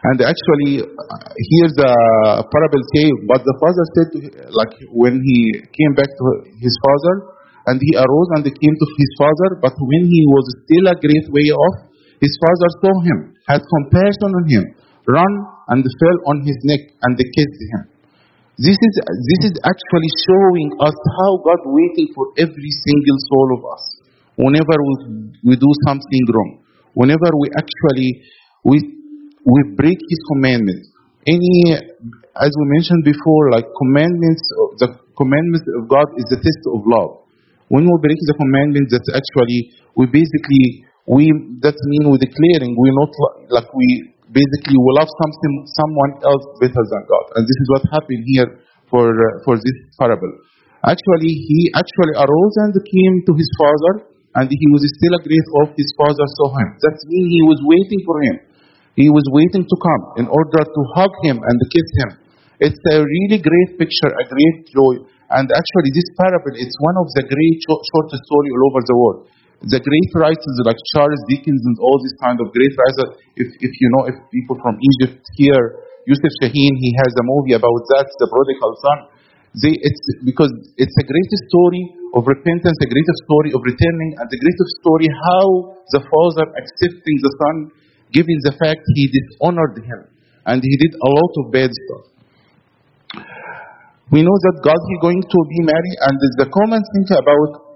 And 0.06 0.18
actually, 0.22 0.86
here's 0.86 1.74
the 1.78 1.92
parable 2.46 2.84
say, 2.94 3.10
but 3.26 3.42
the 3.42 3.56
father 3.58 3.86
said, 3.98 4.08
to, 4.14 4.18
like 4.54 4.74
when 4.94 5.18
he 5.18 5.66
came 5.66 5.94
back 5.98 6.10
to 6.14 6.26
his 6.62 6.74
father, 6.86 7.34
and 7.74 7.82
he 7.82 7.98
arose 7.98 8.30
and 8.38 8.46
came 8.46 8.76
to 8.78 8.88
his 9.02 9.12
father, 9.18 9.58
but 9.62 9.74
when 9.74 10.04
he 10.10 10.22
was 10.30 10.46
still 10.66 10.86
a 10.94 10.98
great 10.98 11.26
way 11.34 11.50
off, 11.50 11.90
his 12.22 12.34
father 12.38 12.70
saw 12.86 12.94
him, 13.02 13.34
had 13.50 13.62
compassion 13.66 14.30
on 14.30 14.46
him, 14.46 14.64
ran 15.10 15.34
and 15.74 15.82
fell 15.82 16.18
on 16.30 16.46
his 16.46 16.58
neck 16.70 16.82
and 17.02 17.18
kissed 17.18 17.62
him. 17.74 17.89
This 18.60 18.76
is, 18.76 18.94
this 19.08 19.42
is 19.48 19.56
actually 19.64 20.12
showing 20.28 20.68
us 20.84 20.92
how 20.92 21.40
God 21.48 21.64
waiting 21.72 22.12
for 22.12 22.36
every 22.36 22.72
single 22.84 23.20
soul 23.32 23.48
of 23.56 23.62
us. 23.72 23.84
Whenever 24.36 24.76
we, 24.84 24.96
we 25.48 25.56
do 25.56 25.72
something 25.88 26.24
wrong, 26.28 26.60
whenever 26.92 27.32
we 27.40 27.48
actually 27.56 28.20
we, 28.68 28.84
we 29.48 29.60
break 29.80 29.96
His 29.96 30.22
commandments. 30.36 30.92
Any, 31.24 31.80
as 32.36 32.52
we 32.52 32.66
mentioned 32.76 33.08
before, 33.08 33.52
like 33.56 33.64
commandments, 33.80 34.44
the 34.84 34.92
commandments 35.16 35.64
of 35.80 35.88
God 35.88 36.08
is 36.20 36.28
the 36.28 36.40
test 36.44 36.64
of 36.68 36.84
love. 36.84 37.24
When 37.72 37.88
we 37.88 37.96
break 38.04 38.20
the 38.28 38.36
commandments, 38.36 38.92
that's 38.92 39.08
actually 39.16 39.72
we 39.96 40.04
basically 40.12 40.84
we 41.08 41.32
that 41.64 41.80
mean 41.88 42.12
we're 42.12 42.20
declaring 42.20 42.76
we're 42.76 43.00
not 43.00 43.14
like 43.56 43.72
we 43.72 44.19
basically 44.30 44.78
we 44.78 44.92
love 44.98 45.10
something, 45.10 45.54
someone 45.74 46.12
else 46.26 46.46
better 46.62 46.84
than 46.86 47.02
God. 47.10 47.26
And 47.38 47.44
this 47.46 47.60
is 47.60 47.68
what 47.74 47.84
happened 47.90 48.24
here 48.26 48.50
for, 48.90 49.10
uh, 49.10 49.28
for 49.46 49.56
this 49.58 49.78
parable. 49.98 50.32
Actually, 50.86 51.34
he 51.36 51.70
actually 51.76 52.16
arose 52.16 52.56
and 52.64 52.74
came 52.74 53.16
to 53.28 53.34
his 53.36 53.50
father, 53.60 53.94
and 54.40 54.48
he 54.48 54.68
was 54.72 54.86
still 54.88 55.14
a 55.18 55.22
great 55.26 55.48
off 55.60 55.76
his 55.76 55.92
father 56.00 56.24
saw 56.40 56.56
him. 56.56 56.70
That 56.80 56.96
means 57.10 57.28
he 57.28 57.44
was 57.44 57.60
waiting 57.68 58.02
for 58.08 58.18
him. 58.24 58.36
He 58.96 59.10
was 59.12 59.26
waiting 59.36 59.68
to 59.68 59.76
come 59.80 60.04
in 60.24 60.28
order 60.32 60.62
to 60.64 60.82
hug 60.96 61.14
him 61.24 61.38
and 61.40 61.58
kiss 61.72 61.90
him. 62.04 62.10
It's 62.60 62.84
a 62.92 63.00
really 63.00 63.40
great 63.40 63.80
picture, 63.80 64.12
a 64.12 64.26
great 64.28 64.58
joy. 64.72 65.04
And 65.32 65.48
actually, 65.48 65.92
this 65.96 66.08
parable 66.20 66.56
is 66.56 66.72
one 66.84 66.98
of 67.00 67.08
the 67.16 67.24
great 67.28 67.58
short 67.64 68.10
story 68.12 68.50
all 68.52 68.64
over 68.72 68.82
the 68.84 68.98
world 68.98 69.20
the 69.60 69.82
great 69.84 70.12
writers 70.16 70.56
like 70.64 70.80
Charles 70.96 71.20
Dickens 71.28 71.60
and 71.68 71.76
all 71.84 72.00
these 72.00 72.16
kind 72.24 72.40
of 72.40 72.48
great 72.56 72.72
writers, 72.72 73.20
if, 73.36 73.48
if 73.60 73.72
you 73.76 73.88
know, 73.92 74.04
if 74.08 74.16
people 74.32 74.56
from 74.64 74.80
Egypt 74.80 75.20
here, 75.36 75.84
Yusuf 76.08 76.32
Shaheen, 76.40 76.74
he 76.80 76.90
has 77.04 77.12
a 77.20 77.26
movie 77.28 77.60
about 77.60 77.84
that, 77.96 78.08
The 78.08 78.28
Prodigal 78.32 78.74
Son. 78.80 78.98
they, 79.60 79.76
it's 79.76 80.04
because 80.24 80.50
it's 80.80 80.96
a 80.96 81.06
great 81.06 81.32
story 81.52 81.84
of 82.16 82.24
repentance, 82.24 82.80
a 82.80 82.90
great 82.90 83.10
story 83.28 83.52
of 83.52 83.60
returning, 83.68 84.12
and 84.24 84.28
a 84.32 84.40
great 84.40 84.60
story 84.80 85.12
how 85.12 85.76
the 85.92 86.02
Father 86.08 86.46
accepting 86.56 87.18
the 87.20 87.34
Son, 87.44 87.56
given 88.16 88.40
the 88.48 88.56
fact 88.56 88.82
he 88.96 89.12
dishonored 89.12 89.84
him 89.84 90.02
and 90.50 90.64
he 90.64 90.76
did 90.82 90.94
a 90.98 91.10
lot 91.10 91.34
of 91.44 91.52
bad 91.52 91.70
stuff. 91.70 92.06
We 94.10 94.26
know 94.26 94.38
that 94.50 94.66
God 94.66 94.82
is 94.82 94.98
going 95.06 95.22
to 95.22 95.40
be 95.54 95.60
married, 95.70 95.98
and 96.10 96.16
the 96.42 96.50
common 96.50 96.82
thing 96.82 97.06
about 97.14 97.69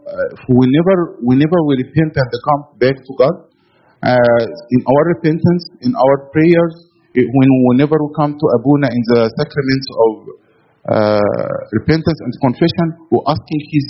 whenever 0.49 1.17
whenever 1.23 1.57
we 1.67 1.79
repent 1.79 2.13
and 2.15 2.29
come 2.43 2.61
back 2.79 2.95
to 2.95 3.11
God, 3.17 3.35
uh, 4.03 4.43
in 4.71 4.81
our 4.83 5.03
repentance, 5.15 5.63
in 5.81 5.95
our 5.95 6.27
prayers, 6.35 6.91
when 7.15 7.49
whenever 7.71 7.95
we 7.95 8.09
come 8.15 8.35
to 8.35 8.45
Abuna 8.59 8.91
in 8.91 9.03
the 9.15 9.21
sacraments 9.39 9.87
of 9.95 10.11
uh, 10.83 11.55
repentance 11.79 12.19
and 12.19 12.31
confession, 12.43 12.87
we're 13.07 13.23
asking 13.31 13.61
His 13.71 13.85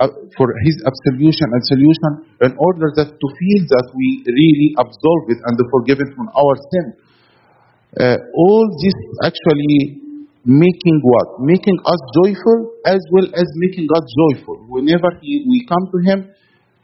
uh, 0.00 0.08
for 0.38 0.48
His 0.64 0.80
absolution 0.88 1.52
and 1.52 1.62
solution 1.68 2.12
in 2.48 2.52
order 2.56 2.88
that 2.96 3.12
to 3.12 3.26
feel 3.36 3.60
that 3.68 3.86
we 3.92 4.24
really 4.24 4.70
absolve 4.80 5.36
it 5.36 5.40
and 5.44 5.58
forgiven 5.68 6.08
from 6.16 6.32
our 6.32 6.54
sin. 6.72 6.86
Uh, 7.98 8.16
all 8.36 8.64
this 8.80 8.96
actually 9.24 10.07
making 10.48 10.98
what? 11.04 11.44
Making 11.44 11.76
us 11.84 12.00
joyful 12.24 12.72
as 12.88 12.96
well 13.12 13.28
as 13.36 13.44
making 13.60 13.84
God 13.84 14.00
joyful. 14.00 14.64
Whenever 14.72 15.12
he, 15.20 15.44
we 15.44 15.68
come 15.68 15.84
to 15.92 15.98
Him, 16.08 16.32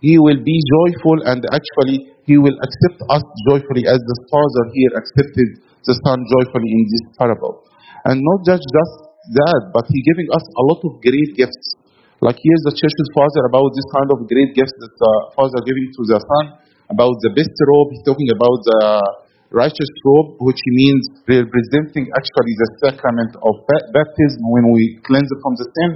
He 0.05 0.21
will 0.21 0.37
be 0.45 0.61
joyful 0.61 1.25
and 1.25 1.41
actually 1.49 2.13
He 2.29 2.37
will 2.37 2.55
accept 2.61 3.01
us 3.09 3.25
joyfully 3.49 3.89
as 3.89 3.97
the 3.97 4.17
Father 4.29 4.65
here 4.77 4.93
accepted 5.01 5.49
the 5.81 5.97
Son 6.05 6.21
joyfully 6.29 6.71
in 6.77 6.83
this 6.93 7.05
parable. 7.17 7.65
And 8.05 8.21
not 8.21 8.45
just, 8.45 8.69
just 8.69 8.95
that, 9.33 9.73
but 9.73 9.89
He 9.89 10.05
giving 10.13 10.29
us 10.29 10.45
a 10.45 10.63
lot 10.69 10.85
of 10.85 11.01
great 11.01 11.33
gifts. 11.33 11.81
Like 12.21 12.37
here's 12.37 12.65
the 12.69 12.77
church's 12.77 13.11
father 13.17 13.49
about 13.49 13.73
this 13.73 13.89
kind 13.97 14.09
of 14.13 14.29
great 14.29 14.53
gifts 14.53 14.77
that 14.77 14.93
the 14.93 15.13
father 15.37 15.61
giving 15.65 15.89
to 15.89 16.03
the 16.05 16.21
son, 16.21 16.45
about 16.93 17.17
the 17.25 17.33
best 17.33 17.53
robe, 17.65 17.97
he's 17.97 18.05
talking 18.05 18.29
about 18.29 18.61
the 18.61 18.81
righteous 19.51 19.91
robe, 20.05 20.41
which 20.41 20.61
means 20.67 21.03
representing 21.29 22.09
actually 22.13 22.55
the 22.57 22.69
sacrament 22.89 23.33
of 23.41 23.55
baptism 23.69 24.43
when 24.45 24.73
we 24.73 25.01
cleanse 25.05 25.29
from 25.43 25.55
the 25.61 25.67
sin. 25.69 25.91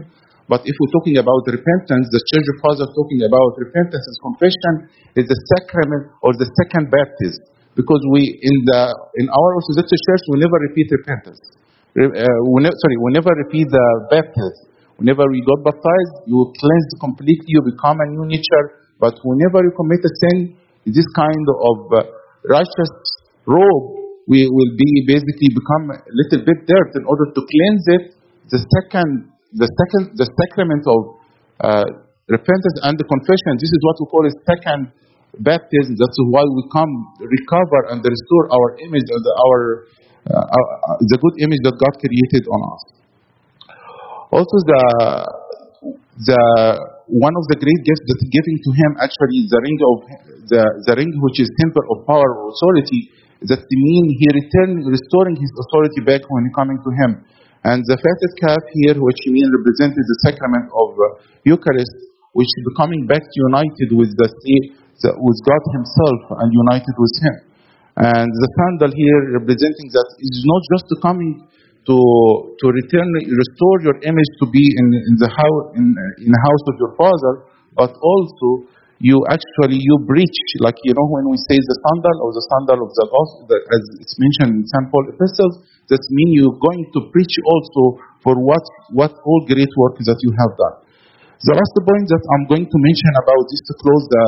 But 0.49 0.64
if 0.64 0.73
we're 0.81 0.95
talking 0.97 1.21
about 1.21 1.45
repentance, 1.45 2.09
the 2.09 2.25
church 2.33 2.47
of 2.49 2.57
father 2.64 2.88
talking 2.97 3.21
about 3.28 3.52
repentance 3.61 4.00
and 4.00 4.17
confession 4.33 4.75
is 5.21 5.28
the 5.28 5.38
sacrament 5.57 6.09
or 6.25 6.33
the 6.33 6.49
second 6.64 6.88
baptism. 6.88 7.45
Because 7.76 8.00
we 8.11 8.33
in 8.43 8.57
the 8.64 8.81
in 9.23 9.26
our 9.28 9.50
Orthodox 9.55 9.93
church 9.93 10.23
we 10.33 10.40
never 10.40 10.59
repeat 10.67 10.88
repentance. 10.90 11.38
Uh, 11.95 12.26
we 12.50 12.64
ne- 12.64 12.75
sorry, 12.75 12.97
we 13.05 13.12
never 13.12 13.31
repeat 13.45 13.69
the 13.71 13.87
baptism. 14.11 14.67
Whenever 14.99 15.23
we 15.31 15.38
got 15.47 15.62
baptized, 15.62 16.26
you 16.26 16.43
cleanse 16.59 16.90
completely, 16.99 17.47
you 17.47 17.62
become 17.62 17.95
a 18.02 18.07
new 18.19 18.26
nature. 18.26 18.83
But 18.99 19.14
whenever 19.23 19.62
you 19.62 19.71
commit 19.78 20.02
a 20.02 20.11
sin, 20.26 20.59
this 20.90 21.07
kind 21.14 21.47
of 21.47 21.76
uh, 21.95 22.02
righteous 22.50 22.93
robe 23.49 23.99
we 24.28 24.45
will 24.45 24.73
be 24.76 24.93
basically 25.09 25.49
become 25.57 25.88
a 25.88 26.12
little 26.12 26.45
bit 26.45 26.59
dirt 26.69 26.90
in 27.00 27.05
order 27.09 27.33
to 27.33 27.40
cleanse 27.40 27.85
it. 27.97 28.05
The 28.52 28.61
second, 28.61 29.33
the 29.57 29.64
second, 29.64 30.21
the 30.21 30.28
sacrament 30.28 30.85
of 30.85 31.00
uh, 31.64 31.88
repentance 32.28 32.76
and 32.85 33.00
the 33.00 33.09
confession. 33.09 33.57
This 33.57 33.73
is 33.73 33.81
what 33.81 33.97
we 33.97 34.05
call 34.12 34.23
a 34.28 34.35
second 34.45 34.93
baptism. 35.40 35.97
That's 35.97 36.19
why 36.28 36.45
we 36.45 36.62
come 36.69 36.93
recover 37.25 37.97
and 37.97 38.05
restore 38.05 38.45
our 38.52 38.69
image 38.85 39.09
and 39.09 39.25
our, 39.25 39.61
uh, 40.28 40.45
our 40.45 40.64
the 41.09 41.17
good 41.17 41.37
image 41.40 41.64
that 41.64 41.81
God 41.81 41.95
created 41.97 42.45
on 42.52 42.61
us. 42.69 42.83
Also, 44.28 44.57
the 44.69 44.83
the 46.28 46.43
one 47.09 47.33
of 47.33 47.45
the 47.49 47.57
great 47.57 47.81
gifts 47.88 48.05
that 48.05 48.21
giving 48.28 48.59
to 48.61 48.71
him 48.76 48.90
actually 49.00 49.49
the 49.49 49.61
ring 49.64 49.78
of 49.81 49.97
the, 50.52 50.62
the 50.85 50.95
ring 51.00 51.09
which 51.25 51.40
is 51.40 51.49
temple 51.57 51.85
of 51.97 52.05
power 52.05 52.28
or 52.45 52.52
authority 52.52 53.09
that 53.47 53.62
mean 53.62 54.04
he 54.18 54.26
returned 54.35 54.83
restoring 54.83 55.38
his 55.38 55.52
authority 55.54 56.02
back 56.02 56.26
when 56.26 56.50
coming 56.50 56.78
to 56.83 56.90
him. 57.04 57.11
And 57.62 57.83
the 57.87 57.99
fatted 57.99 58.33
calf 58.42 58.62
here 58.83 58.99
which 58.99 59.21
mean 59.30 59.47
represented 59.50 60.02
the 60.02 60.18
sacrament 60.26 60.66
of 60.75 60.88
uh, 60.95 61.07
eucharist 61.47 61.95
which 62.35 62.50
is 62.50 62.62
becoming 62.75 63.07
back 63.07 63.23
united 63.50 63.95
with 63.95 64.14
the, 64.14 64.26
the 64.26 65.11
with 65.18 65.38
god 65.47 65.62
himself 65.75 66.21
and 66.42 66.49
united 66.50 66.97
with 66.99 67.14
him. 67.23 67.37
And 67.99 68.30
the 68.30 68.49
sandal 68.59 68.95
here 68.95 69.42
representing 69.42 69.90
that 69.90 70.09
is 70.23 70.42
not 70.47 70.62
just 70.75 70.87
coming 71.02 71.47
to 71.87 71.97
to 72.59 72.66
return 72.71 73.09
restore 73.26 73.76
your 73.87 73.97
image 74.02 74.30
to 74.42 74.47
be 74.50 74.62
in, 74.62 74.87
in 75.09 75.14
the 75.18 75.30
house 75.30 75.64
in, 75.78 75.95
in 76.23 76.30
the 76.30 76.42
house 76.47 76.64
of 76.71 76.75
your 76.78 76.92
father, 76.95 77.33
but 77.75 77.90
also 78.02 78.71
you 78.99 79.23
actually 79.31 79.78
you 79.78 79.95
preach 80.11 80.38
like 80.59 80.75
you 80.83 80.90
know 80.90 81.07
when 81.07 81.31
we 81.31 81.38
say 81.47 81.55
the 81.55 81.76
sandal 81.87 82.17
or 82.26 82.31
the 82.35 82.45
sandal 82.50 82.83
of 82.83 82.90
the 82.99 83.07
gospel 83.07 83.47
as 83.55 83.83
it's 84.02 84.17
mentioned 84.19 84.59
in 84.59 84.64
St. 84.67 84.90
Paul 84.90 85.07
epistles, 85.07 85.62
that 85.87 86.02
mean 86.11 86.35
you're 86.35 86.59
going 86.59 86.83
to 86.99 87.00
preach 87.14 87.35
also 87.47 88.02
for 88.26 88.35
what 88.43 88.64
what 88.90 89.14
all 89.23 89.40
great 89.47 89.71
work 89.78 90.02
that 90.02 90.19
you 90.26 90.35
have 90.35 90.52
done. 90.59 90.76
The 91.47 91.55
last 91.55 91.76
point 91.78 92.07
that 92.11 92.25
I'm 92.35 92.45
going 92.50 92.67
to 92.67 92.78
mention 92.83 93.12
about 93.23 93.43
this 93.47 93.62
to 93.71 93.73
close 93.78 94.05
the 94.11 94.26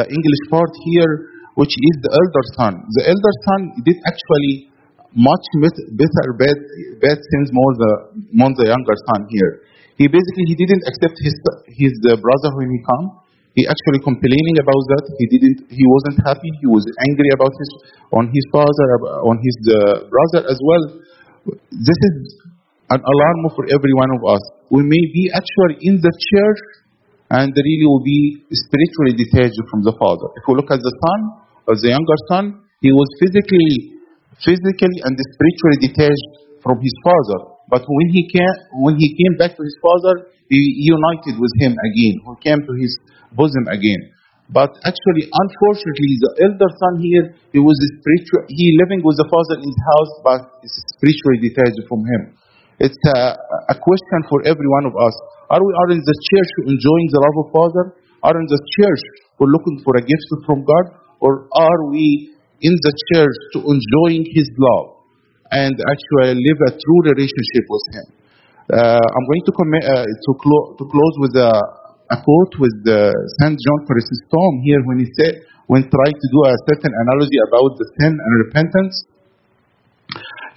the 0.00 0.02
English 0.08 0.42
part 0.48 0.72
here, 0.88 1.12
which 1.60 1.76
is 1.76 1.94
the 2.00 2.12
elder 2.16 2.44
son. 2.56 2.72
The 2.96 3.04
elder 3.04 3.34
son 3.44 3.60
did 3.84 4.00
actually 4.08 4.72
much 5.12 5.44
better 5.60 6.26
bad 6.40 6.56
bad 7.04 7.18
more 7.52 7.72
the 7.76 7.92
more 8.32 8.52
the 8.56 8.72
younger 8.72 8.96
son 9.12 9.28
here. 9.28 9.68
He 10.00 10.08
basically 10.08 10.48
he 10.48 10.56
didn't 10.56 10.80
accept 10.88 11.12
his 11.20 11.36
his 11.76 11.92
uh, 12.08 12.16
brother 12.16 12.56
when 12.56 12.72
he 12.72 12.80
come. 12.88 13.20
He 13.52 13.68
actually 13.68 14.00
complaining 14.00 14.56
about 14.56 14.82
that. 14.96 15.04
He 15.20 15.26
didn't. 15.28 15.68
He 15.68 15.84
wasn't 15.84 16.24
happy. 16.24 16.48
He 16.64 16.68
was 16.72 16.88
angry 17.04 17.28
about 17.36 17.52
his 17.52 17.70
on 18.08 18.32
his 18.32 18.44
father 18.48 18.86
on 19.28 19.36
his 19.44 19.56
uh, 19.68 20.08
brother 20.08 20.48
as 20.48 20.56
well. 20.64 20.84
This 21.68 22.00
is 22.08 22.14
an 22.88 23.04
alarm 23.04 23.52
for 23.52 23.68
every 23.68 23.92
one 23.92 24.08
of 24.16 24.24
us. 24.24 24.40
We 24.72 24.80
may 24.88 25.04
be 25.12 25.28
actually 25.36 25.84
in 25.84 26.00
the 26.00 26.14
church 26.32 26.62
and 27.28 27.52
really 27.52 27.84
will 27.84 28.02
be 28.02 28.40
spiritually 28.56 29.20
detached 29.20 29.60
from 29.68 29.84
the 29.84 29.92
father. 30.00 30.32
If 30.40 30.48
we 30.48 30.56
look 30.56 30.72
at 30.72 30.80
the 30.80 30.94
son, 30.96 31.20
or 31.68 31.76
the 31.76 31.92
younger 31.92 32.18
son, 32.32 32.64
he 32.80 32.90
was 32.90 33.06
physically 33.20 34.00
physically 34.40 35.04
and 35.04 35.12
spiritually 35.12 35.78
detached 35.84 36.32
from 36.64 36.80
his 36.80 36.96
father. 37.04 37.49
But 37.70 37.86
when 37.86 38.08
he 38.10 38.26
came, 38.26 38.54
when 38.82 38.98
he 38.98 39.14
came 39.14 39.38
back 39.38 39.54
to 39.54 39.62
his 39.62 39.78
father, 39.78 40.34
he 40.50 40.58
united 40.82 41.38
with 41.38 41.54
him 41.62 41.78
again. 41.78 42.18
He 42.18 42.34
came 42.42 42.66
to 42.66 42.74
his 42.74 42.98
bosom 43.30 43.70
again. 43.70 44.10
But 44.50 44.74
actually, 44.82 45.30
unfortunately, 45.30 46.14
the 46.18 46.32
elder 46.50 46.70
son 46.82 46.94
here, 46.98 47.38
he 47.54 47.62
was 47.62 47.78
spiritual. 47.78 48.50
He 48.50 48.74
living 48.82 49.06
with 49.06 49.14
the 49.22 49.30
father 49.30 49.62
in 49.62 49.70
his 49.70 49.80
house, 49.94 50.12
but 50.26 50.40
spiritually 50.98 51.38
detached 51.38 51.86
from 51.86 52.02
him. 52.02 52.34
It's 52.82 52.98
a, 53.14 53.38
a 53.70 53.76
question 53.78 54.20
for 54.26 54.42
every 54.42 54.66
one 54.66 54.90
of 54.90 54.98
us. 54.98 55.14
Are 55.54 55.62
we 55.62 55.70
are 55.86 55.90
in 55.94 56.02
the 56.02 56.16
church 56.34 56.50
enjoying 56.66 57.08
the 57.14 57.22
love 57.22 57.36
of 57.46 57.46
Father? 57.54 57.84
Are 58.26 58.34
in 58.34 58.46
the 58.50 58.58
church 58.82 59.02
we're 59.38 59.54
looking 59.54 59.78
for 59.86 59.94
a 59.94 60.02
gift 60.02 60.28
from 60.42 60.66
God? 60.66 60.98
Or 61.22 61.46
are 61.54 61.80
we 61.94 62.34
in 62.62 62.74
the 62.74 62.94
church 63.14 63.38
to 63.54 63.58
enjoying 63.62 64.26
His 64.34 64.50
love 64.58 64.99
and 65.50 65.74
actually 65.74 66.38
live 66.38 66.58
a 66.66 66.72
true 66.74 67.00
relationship 67.10 67.64
with 67.68 67.86
Him? 67.94 68.06
Uh, 68.70 69.02
I'm 69.02 69.26
going 69.26 69.44
to, 69.50 69.52
uh, 69.58 70.06
to, 70.06 70.30
clo- 70.38 70.68
to 70.78 70.84
close 70.86 71.14
with 71.18 71.34
a, 71.34 71.52
a 72.10 72.16
quote 72.22 72.54
with 72.62 72.76
uh, 72.86 73.10
Saint 73.42 73.58
John 73.58 73.80
Chrysostom 73.86 74.62
here 74.62 74.78
when 74.86 75.02
he 75.02 75.08
said, 75.18 75.42
when 75.70 75.86
trying 75.86 76.18
to 76.18 76.28
do 76.34 76.40
a 76.50 76.54
certain 76.66 76.90
analogy 76.90 77.38
about 77.46 77.78
the 77.78 77.86
sin 77.98 78.10
and 78.10 78.32
repentance. 78.46 79.06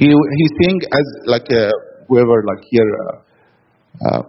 He 0.01 0.09
he's 0.09 0.53
saying 0.57 0.79
as 0.89 1.07
like 1.29 1.45
uh, 1.53 1.69
whoever 2.09 2.41
like 2.49 2.65
here, 2.65 2.89
uh, 3.05 3.17
uh, 4.01 4.21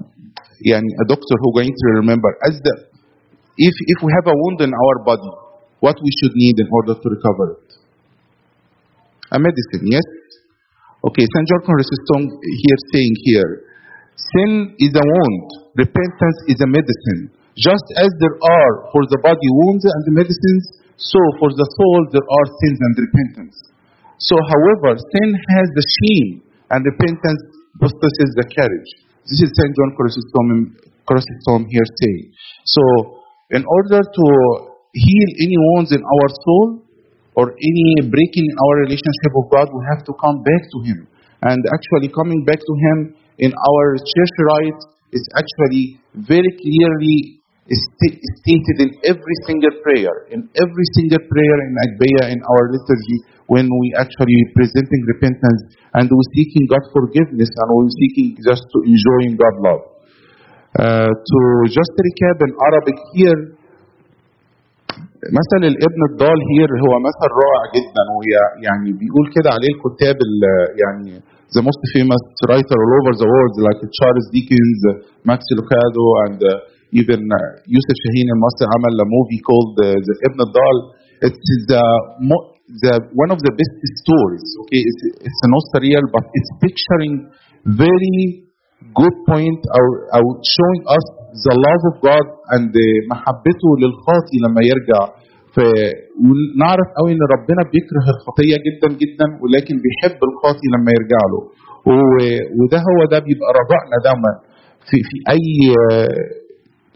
yeah, 0.61 0.85
a 0.85 1.07
doctor 1.09 1.35
who 1.41 1.57
going 1.57 1.73
to 1.73 1.87
remember 2.05 2.29
as 2.45 2.61
the 2.61 2.75
if 3.57 3.75
if 3.89 3.99
we 4.05 4.13
have 4.13 4.29
a 4.29 4.37
wound 4.37 4.61
in 4.61 4.73
our 4.77 4.97
body, 5.09 5.33
what 5.81 5.97
we 6.05 6.11
should 6.21 6.37
need 6.37 6.61
in 6.61 6.69
order 6.69 7.01
to 7.01 7.07
recover 7.09 7.57
it? 7.57 7.69
A 9.33 9.39
medicine, 9.39 9.89
yes. 9.89 10.05
Okay, 11.05 11.21
Saint 11.21 11.47
John 11.53 11.61
Chrysostom 11.69 12.23
here 12.41 12.81
saying 12.97 13.15
here, 13.29 13.51
sin 14.17 14.73
is 14.81 14.93
a 14.97 15.05
wound, 15.05 15.77
repentance 15.77 16.39
is 16.49 16.57
a 16.65 16.69
medicine. 16.69 17.29
Just 17.61 17.85
as 18.01 18.09
there 18.25 18.37
are 18.41 18.73
for 18.89 19.05
the 19.13 19.21
body 19.21 19.51
wounds 19.63 19.85
and 19.85 20.01
the 20.09 20.15
medicines, 20.25 20.65
so 20.97 21.21
for 21.37 21.53
the 21.53 21.69
soul 21.77 21.99
there 22.09 22.25
are 22.25 22.47
sins 22.65 22.79
and 22.81 22.95
repentance. 23.05 23.57
So, 24.17 24.33
however, 24.49 24.97
sin 24.97 25.31
has 25.37 25.67
the 25.77 25.85
shame 25.85 26.29
and 26.73 26.81
repentance 26.81 27.43
possesses 27.77 28.31
the 28.41 28.49
carriage. 28.49 28.91
This 29.29 29.45
is 29.45 29.51
Saint 29.53 29.73
John 29.77 29.93
Chrysostom, 30.01 30.73
Chrysostom 31.05 31.69
here 31.69 31.89
saying. 32.01 32.33
So, 32.65 32.83
in 33.53 33.61
order 33.69 34.01
to 34.01 34.27
heal 34.97 35.29
any 35.43 35.59
wounds 35.77 35.93
in 35.93 36.01
our 36.01 36.29
soul 36.33 36.84
or 37.35 37.51
any 37.51 38.07
breaking 38.07 38.47
in 38.47 38.57
our 38.59 38.75
relationship 38.87 39.31
with 39.35 39.49
God, 39.51 39.67
we 39.75 39.83
have 39.91 40.07
to 40.07 40.13
come 40.23 40.43
back 40.43 40.63
to 40.71 40.79
Him. 40.87 40.99
And 41.43 41.61
actually, 41.75 42.09
coming 42.15 42.45
back 42.45 42.59
to 42.59 42.75
Him 42.89 43.15
in 43.39 43.53
our 43.53 43.85
church 43.99 44.35
rite 44.47 44.83
is 45.13 45.25
actually 45.35 45.99
very 46.15 46.51
clearly 46.63 47.45
stated 48.45 48.77
in 48.85 48.91
every 49.09 49.37
single 49.47 49.73
prayer, 49.81 50.29
in 50.29 50.45
every 50.53 50.87
single 51.01 51.23
prayer 51.33 51.57
in 51.65 51.73
Agbeya 51.89 52.33
in 52.37 52.41
our 52.45 52.63
liturgy 52.69 53.19
when 53.47 53.69
we 53.69 53.87
actually 53.97 54.37
presenting 54.53 55.01
repentance 55.09 55.77
and 55.97 56.09
we're 56.09 56.33
seeking 56.37 56.69
God 56.69 56.85
forgiveness 56.93 57.49
and 57.49 57.67
we're 57.73 57.97
seeking 57.97 58.37
just 58.45 58.65
to 58.69 58.79
enjoying 58.85 59.37
God 59.37 59.55
love. 59.65 59.83
Uh, 60.75 61.07
to 61.07 61.39
just 61.71 61.93
recap 61.95 62.37
in 62.45 62.53
Arabic 62.53 62.99
here 63.15 63.57
مثل 65.41 65.61
الابن 65.73 66.01
الضال 66.11 66.39
هير 66.53 66.71
هو 66.85 66.93
مثل 67.09 67.27
رائع 67.45 67.63
جدا 67.77 68.05
وهي 68.15 68.35
يعني 68.67 68.89
بيقول 69.01 69.27
كده 69.37 69.49
عليه 69.57 69.71
الكتاب 69.77 70.17
ال- 70.29 70.71
يعني 70.83 71.15
the 71.57 71.63
most 71.69 71.83
famous 71.95 72.23
writer 72.49 72.77
all 72.85 72.93
over 73.01 73.13
the 73.23 73.29
world 73.33 73.55
like 73.67 73.81
Charles 73.99 74.27
Dickens, 74.35 74.81
Max 75.29 75.41
Lucado 75.59 76.05
and 76.25 76.39
uh, 76.43 76.99
even 77.01 77.21
uh, 77.39 77.39
Yusuf 77.75 77.99
المصري 78.35 78.65
عمل 78.75 78.95
a 79.05 79.07
movie 79.17 79.41
called 79.49 79.75
uh, 79.79 79.87
The 80.09 80.15
ابن 80.29 80.39
الضال 80.47 80.77
it's 81.27 81.51
the, 81.73 81.83
the 82.85 82.95
one 83.23 83.31
of 83.35 83.39
the 83.47 83.53
best 83.61 83.77
stories 84.03 84.47
okay 84.63 84.81
it's, 84.91 85.03
it's 85.29 85.43
not 85.55 85.67
real 85.87 86.05
but 86.17 86.25
it's 86.39 86.53
picturing 86.65 87.15
very 87.85 88.19
good 89.01 89.17
point 89.31 89.61
أو 89.79 89.85
أو 90.17 90.25
showing 90.55 90.83
us 90.97 91.05
the 91.47 91.55
love 91.67 91.83
of 91.91 91.97
God 92.09 92.27
and 92.55 92.73
محبته 93.13 93.69
للخاطي 93.83 94.37
لما 94.45 94.63
يرجع. 94.73 95.01
ف 95.55 95.57
ونعرف 96.27 96.89
قوي 96.99 97.11
إن 97.17 97.23
ربنا 97.35 97.63
بيكره 97.73 98.07
الخطيه 98.15 98.57
جدا 98.67 98.89
جدا 99.03 99.27
ولكن 99.43 99.75
بيحب 99.85 100.19
الخاطي 100.29 100.67
لما 100.75 100.91
يرجع 100.97 101.23
له. 101.33 101.41
وده 102.61 102.79
هو 102.89 102.99
ده 103.13 103.19
بيبقى 103.27 103.51
رجائنا 103.61 103.97
دايما. 104.07 104.33
في 104.89 104.97
في 105.09 105.17
أي 105.35 105.47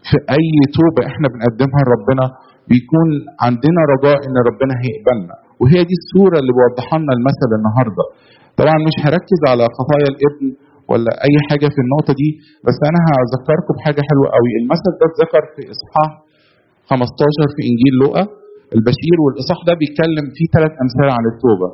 في 0.09 0.17
أي 0.37 0.49
توبة 0.77 1.01
إحنا 1.11 1.27
بنقدمها 1.33 1.81
لربنا 1.85 2.25
بيكون 2.71 3.07
عندنا 3.45 3.81
رجاء 3.93 4.17
إن 4.27 4.35
ربنا 4.49 4.73
هيقبلنا. 4.83 5.35
وهي 5.61 5.79
دي 5.89 5.95
الصورة 6.01 6.35
اللي 6.41 6.53
بيوضحها 6.57 6.97
لنا 7.01 7.13
المثل 7.17 7.49
النهارده. 7.59 8.05
طبعا 8.59 8.77
مش 8.87 8.95
هركز 9.05 9.39
على 9.51 9.63
خطايا 9.77 10.07
الابن 10.13 10.45
ولا 10.89 11.11
أي 11.27 11.35
حاجة 11.47 11.67
في 11.75 11.79
النقطة 11.85 12.11
دي 12.21 12.29
بس 12.67 12.77
أنا 12.89 12.99
هذكركم 13.11 13.73
بحاجه 13.77 14.01
حلوة 14.09 14.27
قوي 14.37 14.51
المثل 14.61 14.91
ده 14.99 15.05
اتذكر 15.09 15.43
في 15.55 15.61
إصحاح 15.75 16.09
15 16.91 17.47
في 17.55 17.61
إنجيل 17.69 17.93
لوقا. 18.01 18.23
البشير 18.77 19.17
والإصحاح 19.23 19.59
ده 19.69 19.73
بيتكلم 19.81 20.25
فيه 20.35 20.47
ثلاث 20.55 20.73
أمثال 20.83 21.09
عن 21.17 21.25
التوبة. 21.31 21.69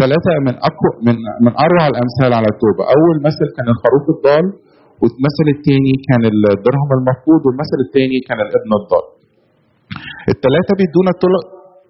ثلاثة 0.00 0.32
من 0.46 0.54
أقوى 0.68 0.90
من 1.06 1.16
من 1.44 1.52
أروع 1.64 1.84
الأمثال 1.92 2.30
على 2.38 2.48
التوبة. 2.54 2.82
أول 2.96 3.16
مثل 3.28 3.46
كان 3.56 3.68
الخروف 3.74 4.04
الضال 4.14 4.46
والمثل 5.00 5.46
الثاني 5.56 5.92
كان 6.08 6.22
الدرهم 6.32 6.90
المفقود 6.98 7.40
والمثل 7.46 7.78
الثاني 7.86 8.18
كان 8.28 8.38
الإبن 8.46 8.70
الضال. 8.80 9.06
الثلاثه 10.34 10.72
بيدونا 10.80 11.12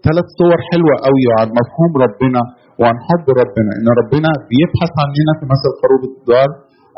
ثلاث 0.06 0.26
صور 0.40 0.58
حلوة 0.70 0.94
قوي 1.06 1.24
عن 1.38 1.46
مفهوم 1.60 1.92
ربنا. 2.04 2.40
وعن 2.82 2.96
حب 3.08 3.26
ربنا 3.42 3.70
ان 3.78 3.86
ربنا 4.00 4.30
بيبحث 4.50 4.92
عننا 5.04 5.32
في 5.38 5.44
مثل 5.52 5.68
خروف 5.80 6.02
الضال 6.10 6.50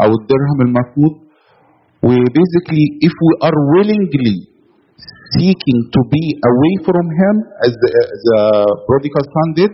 أو 0.02 0.10
الدرهم 0.18 0.58
المفقود 0.66 1.14
وبيزيكلي 2.06 2.86
if 3.08 3.14
we 3.26 3.32
are 3.46 3.58
willingly 3.74 4.36
seeking 5.36 5.78
to 5.94 6.00
be 6.14 6.24
away 6.50 6.74
from 6.86 7.06
him 7.20 7.34
as 7.66 7.72
the, 7.82 7.90
the 8.28 8.40
prodigal 8.88 9.24
son 9.34 9.48
did 9.60 9.72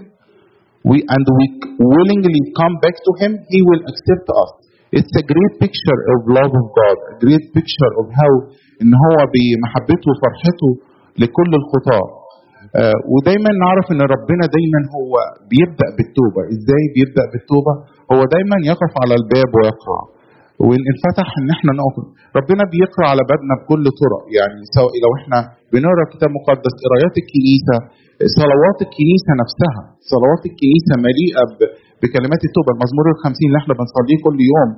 we 0.91 0.97
and 1.15 1.25
we 1.39 1.47
willingly 1.95 2.43
come 2.61 2.75
back 2.85 2.97
to 3.07 3.13
him 3.21 3.33
he 3.53 3.61
will 3.69 3.83
accept 3.93 4.27
us 4.43 4.51
it's 4.99 5.15
a 5.23 5.25
great 5.33 5.55
picture 5.65 6.01
of 6.13 6.19
love 6.39 6.53
of 6.61 6.67
God 6.81 6.97
a 7.15 7.17
great 7.25 7.45
picture 7.57 7.93
of 8.01 8.07
how 8.21 8.33
ان 8.83 8.93
هو 9.05 9.17
بمحبته 9.35 10.07
وفرحته 10.13 10.69
لكل 11.23 11.51
الخطاه 11.61 12.05
آه 12.07 12.20
ودايما 13.13 13.51
نعرف 13.65 13.87
إن 13.93 14.01
ربنا 14.15 14.45
دايما 14.57 14.81
هو 14.97 15.13
بيبدأ 15.51 15.89
بالتوبة. 15.97 16.43
إزاي 16.55 16.85
بيبدأ 16.95 17.25
بالتوبة؟ 17.33 17.75
هو 18.13 18.21
دايما 18.35 18.57
يقف 18.71 18.93
على 19.03 19.15
الباب 19.21 19.51
ويقرع 19.57 20.03
وإن 20.67 20.83
انفتح 20.93 21.27
إن 21.41 21.49
إحنا 21.57 21.73
نقف. 21.83 22.05
ربنا 22.39 22.63
بيقرأ 22.75 23.07
على 23.13 23.23
بابنا 23.31 23.55
بكل 23.61 23.85
طرق. 24.01 24.23
يعني 24.39 24.61
سواء 24.77 24.93
لو 25.05 25.11
إحنا 25.19 25.39
بنقرأ 25.73 26.05
كتاب 26.13 26.31
مقدس 26.39 26.75
قرايات 26.85 27.15
الكنيسة 27.23 27.77
صلوات 28.41 28.79
الكنيسة 28.87 29.31
نفسها. 29.43 29.83
صلوات 30.13 30.43
الكنيسة 30.51 30.95
مليئة 31.09 31.43
بكلمات 32.01 32.43
التوبة. 32.49 32.71
المزمور 32.77 33.07
الخمسين 33.15 33.47
اللي 33.49 33.61
إحنا 33.63 33.73
بنصليه 33.79 34.19
كل 34.27 34.39
يوم 34.53 34.71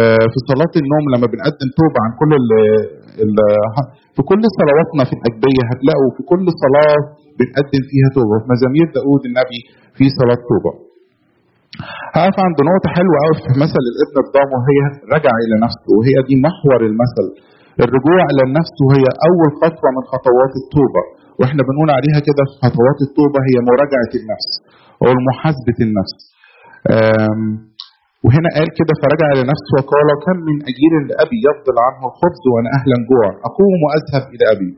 آه، 0.00 0.26
في 0.32 0.38
صلاة 0.50 0.74
النوم 0.82 1.04
لما 1.14 1.26
بنقدم 1.32 1.68
توبة 1.80 1.98
عن 2.04 2.12
كل 2.20 2.30
ال 2.40 2.48
ال 3.24 3.36
في 4.16 4.22
كل 4.30 4.42
صلواتنا 4.60 5.02
في 5.08 5.14
الأجبية 5.18 5.62
هتلاقوا 5.70 6.10
في 6.16 6.22
كل 6.30 6.44
صلاة 6.64 6.98
بنقدم 7.38 7.82
فيها 7.90 8.08
توبة. 8.16 8.36
في 8.42 8.46
مزامير 8.54 8.86
داود 8.98 9.22
النبي 9.30 9.60
في 9.96 10.04
صلاة 10.18 10.40
توبة. 10.50 10.72
هقف 12.16 12.36
عند 12.46 12.58
نقطة 12.70 12.88
حلوة 12.96 13.16
قوي 13.24 13.36
في 13.44 13.50
مثل 13.64 13.82
الابن 13.92 14.16
الضام 14.24 14.48
وهي 14.56 14.78
رجع 15.14 15.32
إلى 15.44 15.54
نفسه 15.64 15.88
وهي 15.96 16.16
دي 16.28 16.34
محور 16.46 16.80
المثل. 16.90 17.26
الرجوع 17.84 18.20
إلى 18.32 18.42
النفس 18.48 18.74
وهي 18.86 19.06
أول 19.28 19.48
خطوة 19.62 19.88
من 19.96 20.04
خطوات 20.12 20.52
التوبة. 20.62 21.02
وإحنا 21.38 21.60
بنقول 21.68 21.90
عليها 21.98 22.20
كده 22.28 22.42
في 22.48 22.54
خطوات 22.64 22.98
التوبة 23.06 23.38
هي 23.48 23.56
مراجعة 23.70 24.12
النفس 24.20 24.50
أو 25.04 25.12
محاسبة 25.28 25.78
النفس. 25.86 26.18
وهنا 28.24 28.48
قال 28.56 28.68
كده 28.78 28.92
فرجع 29.02 29.26
إلى 29.34 29.42
نفسه 29.52 29.72
وقال 29.78 30.08
كم 30.26 30.38
من 30.48 30.56
أجير 30.70 30.92
لأبي 31.08 31.38
يفضل 31.48 31.76
عنه 31.86 32.02
الخبز 32.10 32.42
وأنا 32.52 32.70
أهلا 32.78 32.96
جوع 33.10 33.28
أقوم 33.48 33.78
وأذهب 33.84 34.24
إلى 34.34 34.44
أبي. 34.54 34.70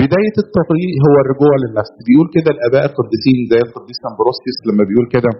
بداية 0.00 0.36
الطريق 0.44 0.92
هو 1.06 1.14
الرجوع 1.24 1.52
للنفس. 1.62 1.92
بيقول 2.08 2.28
كده 2.36 2.50
الآباء 2.56 2.84
القديسين 2.90 3.38
زي 3.52 3.60
القديس 3.68 3.98
أمبروسيوس 4.10 4.58
لما 4.68 4.82
بيقول 4.88 5.06
كده 5.16 5.30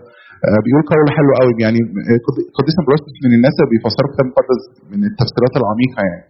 آه، 0.47 0.59
بيقول 0.65 0.83
قول 0.93 1.09
حلو 1.17 1.31
قوي 1.41 1.55
يعني 1.65 1.81
آه، 2.11 2.19
القديس 2.51 2.77
أمبروسيوس 2.83 3.17
من 3.25 3.33
الناس 3.39 3.55
اللي 3.59 3.71
بيفسروا 3.75 4.11
كتاب 4.13 4.27
مقدس 4.33 4.63
من 4.93 5.01
التفسيرات 5.11 5.55
العميقة 5.61 6.01
يعني. 6.11 6.25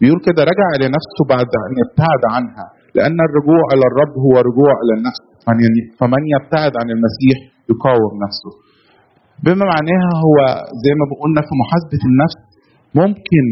بيقول 0.00 0.20
كده 0.28 0.40
رجع 0.52 0.66
إلى 0.76 0.86
نفسه 0.96 1.20
بعد 1.34 1.50
أن 1.68 1.74
ابتعد 1.86 2.22
عنها 2.34 2.66
لأن 2.96 3.18
الرجوع 3.28 3.62
إلى 3.72 3.84
الرب 3.90 4.14
هو 4.26 4.34
رجوع 4.48 4.72
إلى 4.82 4.92
النفس. 4.98 5.20
فمن- 5.46 5.86
فمن 6.00 6.22
يبتعد 6.34 6.72
عن 6.80 6.88
المسيح 6.96 7.36
يقاوم 7.72 8.12
نفسه. 8.24 8.50
بما 9.44 9.64
معناها 9.74 10.10
هو 10.26 10.36
زي 10.84 10.92
ما 10.98 11.04
قلنا 11.22 11.40
في 11.46 11.52
محاسبة 11.62 12.02
النفس 12.10 12.38
ممكن 13.00 13.46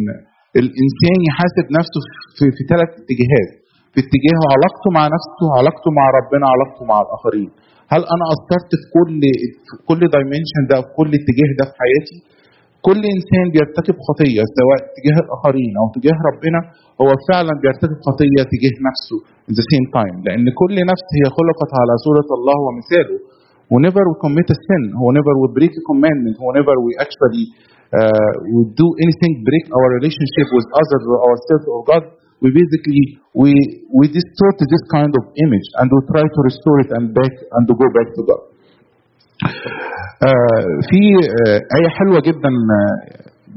الإنسان 0.63 1.19
يحاسب 1.29 1.67
نفسه 1.79 2.01
في, 2.37 2.45
في 2.57 2.63
ثلاث 2.73 2.91
اتجاهات. 3.03 3.51
في 3.95 4.01
اتجاه 4.05 4.41
علاقته 4.55 4.89
مع 4.99 5.05
نفسه 5.17 5.47
علاقته 5.59 5.89
مع 5.99 6.05
ربنا 6.19 6.47
علاقته 6.55 6.83
مع 6.91 6.99
الآخرين. 7.05 7.51
هل 7.93 8.03
أنا 8.15 8.25
قصرت 8.33 8.71
في 8.81 8.87
كل 8.97 9.21
في 9.67 9.75
كل 9.89 10.01
دايمنشن 10.15 10.63
ده 10.71 10.77
في 10.85 10.91
كل 10.99 11.11
اتجاه 11.21 11.51
ده 11.59 11.65
في 11.71 11.75
حياتي؟ 11.83 12.19
كل 12.89 13.01
إنسان 13.17 13.45
بيرتكب 13.55 13.97
خطية 14.09 14.43
سواء 14.59 14.79
تجاه 14.97 15.17
الآخرين 15.25 15.73
أو 15.81 15.87
تجاه 15.97 16.17
ربنا 16.31 16.61
هو 17.03 17.11
فعلا 17.29 17.53
بيرتكب 17.65 17.99
خطية 18.09 18.41
تجاه 18.55 18.77
نفسه 18.89 19.19
at 19.51 19.59
same 19.73 19.87
time. 19.99 20.17
لأن 20.27 20.45
كل 20.61 20.75
نفس 20.93 21.07
هي 21.19 21.25
خلقت 21.39 21.71
على 21.81 21.95
صورة 22.07 22.29
الله 22.39 22.57
ومثاله. 22.67 23.19
Whenever 23.75 24.03
we 24.11 24.15
commit 24.25 24.47
a 24.55 24.57
sin, 24.67 24.83
whenever 25.07 25.33
we 25.41 25.47
break 25.59 25.73
a 25.81 25.83
commandment, 25.91 26.37
whenever 26.49 26.75
we 26.85 26.91
actually 27.05 27.45
uh, 27.99 28.33
we 28.55 28.61
do 28.83 28.89
anything 29.05 29.33
break 29.49 29.65
our 29.77 29.89
relationship 29.99 30.47
with 30.57 30.67
others 30.81 31.03
or 31.13 31.19
ourselves 31.29 31.67
or 31.73 31.81
God, 31.91 32.05
we 32.43 32.49
basically 32.61 33.05
we 33.43 33.51
we 33.99 34.05
distort 34.19 34.57
this 34.73 34.85
kind 34.97 35.13
of 35.21 35.25
image 35.45 35.69
and 35.79 35.87
we 35.95 36.01
try 36.13 36.25
to 36.37 36.41
restore 36.51 36.79
it 36.85 36.91
and 36.97 37.05
back 37.19 37.35
and 37.55 37.63
to 37.69 37.75
go 37.83 37.87
back 37.99 38.09
to 38.17 38.23
God. 38.31 38.43
آه 40.29 40.65
في 40.89 41.01
آه 41.47 41.61
آية 41.79 41.89
حلوة 41.99 42.19
جدا 42.29 42.51
آه، 42.77 42.97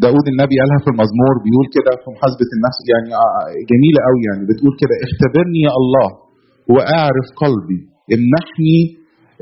داود 0.06 0.26
النبي 0.34 0.56
قالها 0.62 0.80
في 0.86 0.90
المزمور 0.94 1.34
بيقول 1.46 1.68
كده 1.76 1.92
في 2.02 2.08
محاسبة 2.16 2.50
النفس 2.58 2.80
يعني 2.94 3.10
آه، 3.24 3.48
جميلة 3.72 4.00
قوي 4.08 4.22
يعني 4.30 4.44
بتقول 4.50 4.74
كده 4.82 4.96
اختبرني 5.06 5.60
يا 5.68 5.74
الله 5.82 6.10
وأعرف 6.74 7.28
قلبي 7.44 7.80
امنحني 8.16 8.78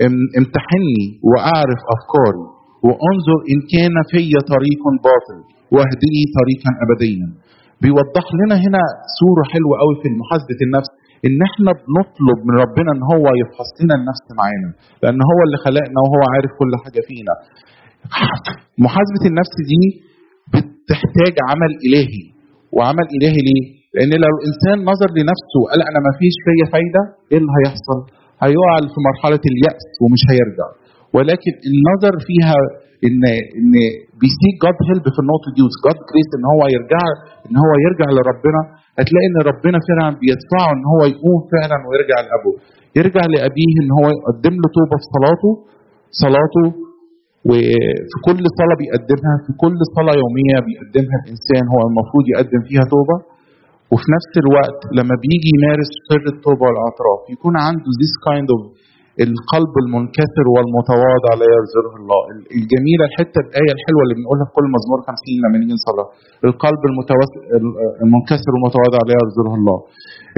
ام- 0.05 0.29
امتحني 0.39 1.01
وأعرف 1.29 1.81
أفكاري 1.95 2.45
وانظر 2.87 3.39
إن 3.51 3.59
كان 3.73 3.95
في 4.11 4.21
طريق 4.53 4.81
باطل 5.07 5.37
واهدني 5.75 6.21
طريقا 6.39 6.69
أبديا 6.85 7.27
بيوضح 7.83 8.25
لنا 8.39 8.55
هنا 8.65 8.81
صورة 9.19 9.43
حلوة 9.53 9.73
قوي 9.83 9.95
في 10.01 10.07
محاسبة 10.21 10.59
النفس 10.67 10.91
إن 11.27 11.39
إحنا 11.49 11.71
بنطلب 11.85 12.37
من 12.47 12.53
ربنا 12.63 12.89
إن 12.95 13.03
هو 13.13 13.25
يفحص 13.41 13.69
لنا 13.81 13.95
النفس 13.99 14.25
معانا 14.39 14.69
لأن 15.03 15.19
هو 15.31 15.39
اللي 15.45 15.57
خلقنا 15.65 15.97
وهو 16.03 16.21
عارف 16.33 16.51
كل 16.59 16.71
حاجة 16.83 17.01
فينا 17.09 17.33
محاسبة 18.85 19.23
النفس 19.31 19.55
دي 19.71 19.83
بتحتاج 20.53 21.33
عمل 21.49 21.71
إلهي 21.85 22.23
وعمل 22.75 23.05
إلهي 23.15 23.39
ليه؟ 23.49 23.63
لأن 23.95 24.11
لو 24.25 24.33
الإنسان 24.39 24.77
نظر 24.91 25.09
لنفسه 25.19 25.55
وقال 25.63 25.79
أنا 25.89 25.99
ما 26.07 26.11
فيش 26.19 26.35
فيا 26.45 26.65
فايدة 26.73 27.03
إيه 27.31 27.37
اللي 27.41 27.53
هيحصل؟ 27.59 27.99
هيقع 28.45 28.73
في 28.93 28.99
مرحلة 29.09 29.43
اليأس 29.51 29.85
ومش 30.01 30.23
هيرجع 30.31 30.67
ولكن 31.15 31.53
النظر 31.71 32.13
فيها 32.27 32.55
ان 33.07 33.23
إن 33.59 33.73
بيسيك 34.21 34.55
جاد 34.63 34.77
هيلب 34.87 35.05
في 35.15 35.19
النقطه 35.23 35.47
دي 35.55 35.61
وجاد 35.67 35.97
جريس 36.09 36.29
إن 36.37 36.45
هو 36.53 36.61
يرجع 36.75 37.03
إن 37.47 37.55
هو 37.63 37.71
يرجع 37.85 38.07
لربنا. 38.17 38.61
هتلاقي 38.99 39.27
إن 39.31 39.37
ربنا 39.51 39.77
فعلا 39.87 40.07
بيدفعه 40.21 40.69
إن 40.77 40.83
هو 40.93 41.01
يقوم 41.13 41.39
فعلا 41.53 41.77
ويرجع 41.87 42.17
لأبوه. 42.25 42.57
يرجع 42.99 43.23
لأبيه 43.33 43.73
إن 43.83 43.89
هو 43.97 44.05
يقدم 44.17 44.53
له 44.61 44.67
توبة 44.77 44.95
في 45.01 45.07
صلاته. 45.15 45.51
صلاته 46.23 46.65
وفي 47.49 48.17
كل 48.27 48.43
صلاة 48.59 48.75
بيقدمها. 48.81 49.35
في 49.45 49.51
كل 49.63 49.77
صلاة 49.97 50.15
يومية 50.23 50.57
بيقدمها 50.67 51.17
الإنسان. 51.23 51.63
هو 51.73 51.81
المفروض 51.89 52.23
يقدم 52.33 52.61
فيها 52.69 52.85
توبة. 52.95 53.17
وفي 53.91 54.07
نفس 54.17 54.33
الوقت 54.43 54.79
لما 54.97 55.15
بيجي 55.23 55.49
يمارس 55.55 55.91
سر 56.09 56.23
التوبة 56.33 56.63
والاعتراف 56.67 57.21
يكون 57.35 57.53
عنده 57.65 57.89
this 58.01 58.13
kind 58.27 58.47
of 58.55 58.61
القلب 59.27 59.73
المنكسر 59.83 60.45
والمتواضع 60.53 61.31
لا 61.41 61.47
يرزقه 61.55 61.93
الله. 62.01 62.21
الجميلة 62.59 63.03
الحتة 63.09 63.39
الآية 63.45 63.71
الحلوة 63.77 64.01
اللي 64.05 64.15
بنقولها 64.19 64.45
في 64.47 64.53
كل 64.57 64.65
مزمور 64.75 64.99
50 65.09 65.43
لما 65.43 65.55
نيجي 65.61 65.73
نصلي 65.79 66.03
القلب 66.49 66.81
المتوس... 66.89 67.31
المنكسر 68.05 68.49
والمتواضع 68.53 68.99
لا 69.09 69.13
يرزقه 69.21 69.53
الله. 69.59 69.77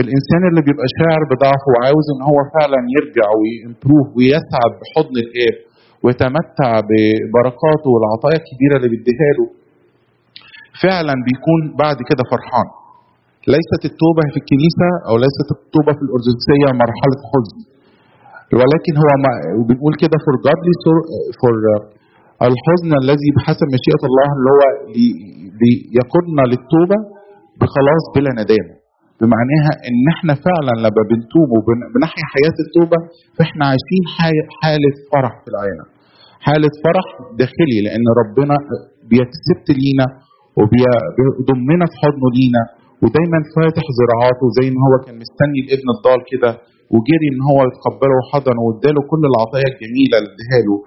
الإنسان 0.03 0.41
اللي 0.49 0.61
بيبقى 0.67 0.87
شاعر 0.99 1.21
بضعفه 1.31 1.67
وعاوز 1.73 2.05
إن 2.13 2.21
هو 2.29 2.37
فعلا 2.55 2.79
يرجع 2.97 3.27
ويمبروف 3.39 4.07
ويسعد 4.17 4.71
بحضن 4.79 5.15
الآب 5.25 5.55
ويتمتع 6.03 6.71
ببركاته 6.89 7.87
والعطايا 7.93 8.37
الكبيرة 8.41 8.75
اللي 8.77 8.89
بيديها 8.93 9.29
له 9.37 9.45
فعلا 10.83 11.15
بيكون 11.27 11.59
بعد 11.83 11.97
كده 12.09 12.23
فرحان. 12.31 12.67
ليست 13.55 13.81
التوبة 13.91 14.23
في 14.33 14.37
الكنيسة 14.41 14.89
أو 15.09 15.13
ليست 15.25 15.47
التوبة 15.57 15.91
في 15.97 16.01
الأرثوذكسية 16.07 16.67
مرحلة 16.83 17.19
حزن. 17.31 17.57
ولكن 18.59 18.93
هو 19.01 19.09
ما 19.23 19.31
بنقول 19.69 19.93
كده 20.03 20.17
for 20.25 20.35
godly 20.47 20.73
for 21.41 21.53
الحزن 22.49 22.91
الذي 23.03 23.29
بحسب 23.37 23.67
مشيئة 23.75 24.03
الله 24.09 24.27
اللي 24.37 24.49
هو 24.55 24.61
ليقودنا 25.93 26.43
للتوبة 26.51 26.97
بخلاص 27.59 28.03
بلا 28.15 28.31
ندامة 28.41 28.73
بمعناها 29.21 29.71
إن 29.89 30.03
إحنا 30.15 30.33
فعلا 30.47 30.73
لما 30.85 31.01
بنتوب 31.11 31.47
وبنحيا 31.55 32.25
حياة 32.33 32.57
التوبة 32.65 32.99
فإحنا 33.35 33.63
عايشين 33.71 34.03
حالة 34.61 34.93
فرح 35.11 35.33
في 35.43 35.47
العينة. 35.53 35.85
حالة 36.45 36.71
فرح 36.85 37.07
داخلي 37.41 37.77
لأن 37.85 38.05
ربنا 38.21 38.55
بيكسبت 39.11 39.67
لينا 39.81 40.05
وبيضمنا 40.59 41.85
في 41.91 41.95
حضنه 42.03 42.27
لينا 42.37 42.63
ودايما 43.03 43.39
فاتح 43.55 43.85
ذراعاته 43.99 44.45
زي 44.59 44.67
ما 44.75 44.79
هو 44.87 44.93
كان 45.05 45.15
مستني 45.23 45.59
الابن 45.65 45.87
الضال 45.95 46.19
كده 46.31 46.51
وجري 46.93 47.27
إن 47.33 47.41
هو 47.49 47.57
يتقبله 47.69 48.15
وحضنه 48.19 48.61
واداله 48.67 49.01
كل 49.11 49.23
العطايا 49.31 49.67
الجميلة 49.73 50.15
اللي 50.19 50.31
اداها 50.35 50.59
له 50.67 50.77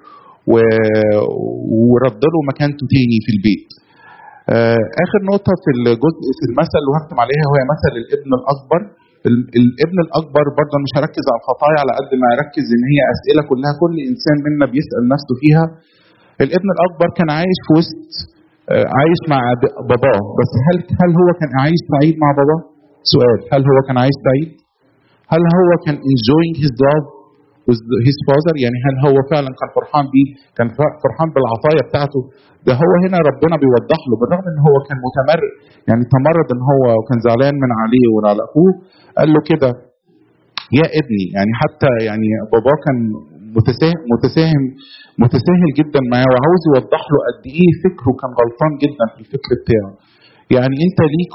و... 0.52 0.54
ورد 1.90 2.22
له 2.32 2.38
مكانته 2.50 2.84
تاني 2.94 3.18
في 3.24 3.30
البيت. 3.36 3.68
آخر 5.04 5.20
نقطة 5.30 5.52
في 5.62 5.70
الجزء 5.76 6.22
في 6.38 6.44
المثل 6.50 6.76
اللي 6.80 6.92
هختم 6.98 7.18
عليها 7.24 7.44
هو 7.50 7.56
مثل 7.72 7.92
الابن 8.02 8.30
الأكبر 8.40 8.80
الابن 9.62 9.98
الأكبر 10.06 10.44
برضه 10.60 10.76
مش 10.84 10.92
هركز 10.98 11.24
على 11.30 11.38
الخطايا 11.42 11.78
على 11.82 11.92
قد 11.98 12.10
ما 12.22 12.28
اركز 12.36 12.66
إن 12.76 12.84
هي 12.92 13.00
أسئلة 13.14 13.42
كلها 13.50 13.72
كل 13.82 13.94
إنسان 14.10 14.36
منا 14.46 14.66
بيسأل 14.74 15.02
نفسه 15.14 15.32
فيها 15.42 15.64
الابن 16.44 16.68
الأكبر 16.76 17.08
كان 17.18 17.28
عايش 17.38 17.58
في 17.66 17.70
وسط 17.78 18.04
عايش 18.98 19.20
مع 19.32 19.40
باباه 19.90 20.22
بس 20.38 20.50
هل 20.66 20.76
هل 21.00 21.10
هو 21.20 21.28
كان 21.40 21.50
عايش 21.62 21.80
سعيد 21.92 22.14
مع 22.22 22.30
باباه؟ 22.38 22.60
سؤال 23.12 23.38
هل 23.52 23.60
هو 23.70 23.78
كان 23.88 23.96
عايش 24.02 24.16
سعيد؟ 24.26 24.50
هل 25.32 25.42
هو 25.58 25.70
كان 25.84 25.96
enjoying 26.12 26.54
his 26.62 26.72
love 26.84 27.06
with 27.68 27.80
his 28.08 28.18
father? 28.26 28.54
يعني 28.64 28.78
هل 28.86 28.94
هو 29.06 29.16
فعلا 29.32 29.50
كان 29.58 29.70
فرحان 29.76 30.04
بيه؟ 30.14 30.28
كان 30.56 30.68
فرحان 31.02 31.28
بالعطايا 31.34 31.82
بتاعته؟ 31.88 32.20
ده 32.66 32.72
هو 32.82 32.92
هنا 33.04 33.18
ربنا 33.30 33.54
بيوضح 33.62 34.00
له 34.08 34.14
بالرغم 34.20 34.46
إن 34.52 34.60
هو 34.68 34.76
كان 34.88 34.98
متمرد. 35.06 35.52
يعني 35.88 36.02
تمرد 36.14 36.48
إن 36.54 36.62
هو 36.70 36.82
وكان 37.00 37.18
زعلان 37.26 37.54
من 37.64 37.70
عليه 37.82 38.06
وعلى 38.12 38.42
اخوه 38.48 38.70
قال 39.18 39.28
له 39.34 39.40
كده 39.50 39.70
يا 40.78 40.86
ابني. 41.00 41.24
يعني 41.36 41.52
حتى 41.62 41.90
يعني 42.08 42.28
باباه 42.52 42.76
كان 42.86 42.98
متساهم 43.56 44.00
متساهم 44.14 44.62
متساهل 45.24 45.70
جدا 45.80 46.00
معاه 46.12 46.28
وعاوز 46.32 46.62
يوضح 46.70 47.02
له 47.12 47.18
قد 47.28 47.42
إيه 47.58 47.70
فكره 47.84 48.10
كان 48.20 48.30
غلطان 48.40 48.72
جدا 48.82 49.04
في 49.12 49.18
الفكر 49.24 49.50
بتاعه. 49.62 49.92
يعني 50.56 50.76
أنت 50.86 51.00
ليك 51.14 51.34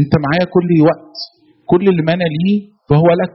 أنت 0.00 0.12
معايا 0.24 0.46
كل 0.56 0.68
وقت 0.90 1.14
كل 1.70 1.84
اللي 1.90 2.02
مانع 2.10 2.26
ليه 2.38 2.60
فهو 2.90 3.08
لك 3.22 3.34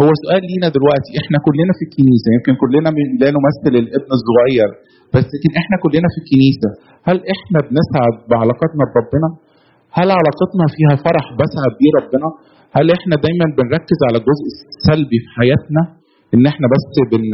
هو 0.00 0.10
سؤال 0.24 0.42
لينا 0.50 0.68
دلوقتي 0.76 1.10
إحنا 1.22 1.36
كلنا 1.46 1.72
في 1.78 1.82
الكنيسة 1.88 2.28
يمكن 2.36 2.54
كلنا 2.62 2.88
لا 3.22 3.28
نمثل 3.36 3.72
الابن 3.82 4.10
الصغير 4.18 4.70
بس 5.14 5.26
لكن 5.34 5.50
إحنا 5.60 5.76
كلنا 5.84 6.08
في 6.12 6.18
الكنيسة 6.22 6.68
هل 7.08 7.16
إحنا 7.34 7.58
بنسعد 7.68 8.14
بعلاقتنا 8.30 8.84
بربنا؟ 8.92 9.28
هل 9.98 10.08
علاقتنا 10.20 10.64
فيها 10.76 10.94
فرح 11.06 11.24
بسعد 11.40 11.72
بيه 11.80 11.92
ربنا؟ 12.00 12.28
هل 12.76 12.86
إحنا 12.96 13.14
دايما 13.24 13.46
بنركز 13.58 13.98
على 14.08 14.16
الجزء 14.20 14.44
السلبي 14.74 15.18
في 15.24 15.28
حياتنا 15.38 15.82
إن 16.34 16.44
إحنا 16.52 16.66
بس 16.74 16.86
بن 17.12 17.24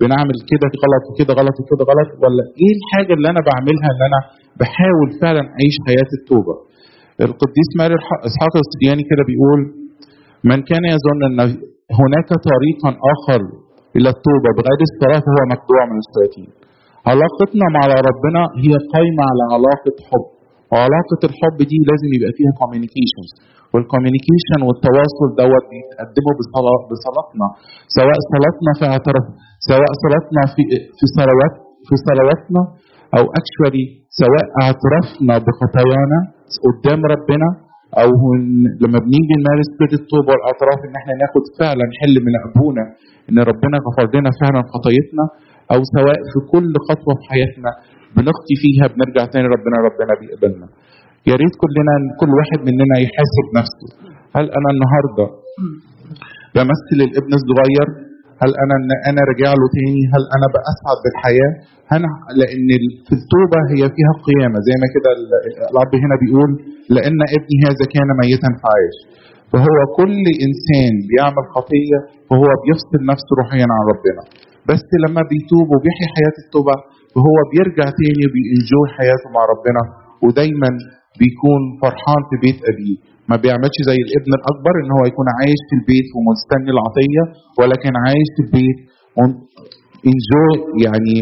بنعمل 0.00 0.36
كده 0.50 0.66
غلط 0.84 1.04
وكده 1.10 1.32
غلط 1.40 1.56
وكده 1.62 1.82
غلط 1.90 2.10
ولا 2.22 2.42
إيه 2.60 2.72
الحاجة 2.78 3.12
اللي 3.16 3.28
أنا 3.32 3.40
بعملها 3.48 3.88
إن 3.94 4.02
أنا 4.08 4.20
بحاول 4.60 5.08
فعلا 5.22 5.42
أعيش 5.56 5.76
حياة 5.86 6.10
التوبة؟ 6.18 6.54
القديس 7.26 7.68
ماري 7.78 7.94
إسحاق 8.30 8.54
السرياني 8.64 9.02
كده 9.10 9.22
بيقول 9.30 9.60
من 10.48 10.58
كان 10.70 10.84
يظن 10.94 11.20
أن 11.28 11.38
هناك 12.00 12.28
طريقا 12.50 12.90
آخر 13.14 13.40
إلى 13.96 14.08
التوبة 14.14 14.50
بغير 14.58 14.80
الصلاه 14.88 15.20
فهو 15.26 15.42
مخدوع 15.54 15.80
من 15.90 15.98
الشياطين. 16.04 16.48
علاقتنا 17.10 17.66
مع 17.76 17.82
ربنا 18.08 18.42
هي 18.64 18.72
قايمة 18.94 19.22
على 19.30 19.44
علاقة 19.54 19.96
حب. 20.08 20.26
وعلاقة 20.72 21.20
الحب 21.30 21.58
دي 21.70 21.78
لازم 21.90 22.10
يبقى 22.16 22.32
فيها 22.38 22.52
كوميونيكيشنز 22.60 23.30
والكوميونيكيشن 23.72 24.60
والتواصل 24.66 25.28
دوت 25.42 25.64
بيتقدموا 25.72 26.34
بصلاة 26.40 26.80
بصلاتنا. 26.90 27.46
سواء 27.98 28.18
صلاتنا 28.32 28.70
في 28.78 28.84
اعتراف 28.92 29.26
سواء 29.70 29.90
صلاتنا 30.04 30.42
في 30.54 30.62
في 30.98 31.04
صلوات 31.18 31.54
في 31.86 31.94
صلواتنا 32.08 32.62
أو 33.16 33.24
اكشولي 33.40 33.84
سواء 34.22 34.46
اعترافنا 34.62 35.34
بخطايانا 35.46 36.18
قدام 36.66 37.00
ربنا 37.14 37.48
أو 38.02 38.10
لما 38.82 38.98
بنيجي 39.06 39.34
نمارس 39.40 39.68
كده 39.80 39.94
التوبه 40.00 40.30
والاعتراف 40.32 40.80
إن 40.86 40.94
إحنا 41.00 41.12
ناخد 41.22 41.44
فعلا 41.60 41.86
حل 42.00 42.14
من 42.26 42.34
أبونا 42.46 42.84
إن 43.28 43.38
ربنا 43.50 43.76
غفر 43.86 44.06
لنا 44.16 44.30
فعلا 44.40 44.60
خطايتنا 44.72 45.24
أو 45.72 45.80
سواء 45.96 46.18
في 46.30 46.38
كل 46.52 46.72
خطوة 46.88 47.12
في 47.20 47.24
حياتنا 47.32 47.70
بنخطي 48.16 48.54
فيها 48.62 48.84
بنرجع 48.92 49.22
تاني 49.32 49.46
ربنا 49.56 49.76
ربنا 49.88 50.12
بيقبلنا. 50.20 50.66
يا 51.30 51.34
ريت 51.40 51.54
كلنا 51.62 51.94
كل 52.20 52.30
واحد 52.38 52.58
مننا 52.68 52.96
يحاسب 53.06 53.46
نفسه. 53.58 53.88
هل 54.36 54.44
أنا 54.58 54.68
النهارده 54.74 55.26
بمثل 56.54 56.98
الابن 57.08 57.32
الصغير 57.40 57.86
هل 58.42 58.50
أنا 58.62 58.74
ان 58.80 58.90
أنا 59.10 59.20
راجع 59.30 59.50
له 59.60 59.66
تاني؟ 59.76 60.02
هل 60.14 60.22
أنا 60.36 60.46
بأسعد 60.54 60.98
بالحياة؟ 61.04 61.52
هنا 61.92 62.10
لأن 62.40 62.68
في 63.06 63.12
التوبة 63.18 63.60
هي 63.72 63.82
فيها 63.96 64.12
قيامه 64.28 64.58
زي 64.66 64.74
ما 64.82 64.86
كده 64.94 65.10
الاب 65.72 65.92
هنا 66.04 66.16
بيقول 66.22 66.50
لأن 66.96 67.18
ابني 67.36 67.56
هذا 67.66 67.84
كان 67.94 68.08
ميتا 68.22 68.50
فعاش 68.62 68.96
فهو 69.52 69.78
كل 69.98 70.24
إنسان 70.46 70.92
بيعمل 71.08 71.44
خطية 71.56 71.98
فهو 72.28 72.48
بيفصل 72.62 73.00
نفسه 73.12 73.30
روحيا 73.40 73.66
عن 73.76 73.82
ربنا. 73.92 74.22
بس 74.70 74.84
لما 75.04 75.22
بيتوب 75.30 75.66
وبيحيي 75.74 76.06
حياة 76.16 76.36
التوبة 76.44 76.76
فهو 77.14 77.36
بيرجع 77.52 77.86
تاني 78.00 78.22
وبينجوي 78.28 78.86
حياته 78.96 79.26
مع 79.36 79.42
ربنا. 79.52 79.82
ودايما 80.24 80.70
بيكون 81.20 81.60
فرحان 81.82 82.20
في 82.28 82.36
بيت 82.44 82.58
أبيه 82.70 82.96
ما 83.30 83.36
بيعملش 83.42 83.76
زي 83.90 83.98
الابن 84.06 84.32
الأكبر 84.38 84.74
إن 84.82 84.90
هو 84.96 85.02
يكون 85.10 85.26
عايش 85.38 85.60
في 85.68 85.74
البيت 85.80 86.08
ومستني 86.16 86.70
العطية 86.76 87.22
ولكن 87.58 87.92
عايش 88.04 88.28
في 88.36 88.40
البيت 88.46 88.78
انجوي 90.10 90.54
يعني 90.86 91.16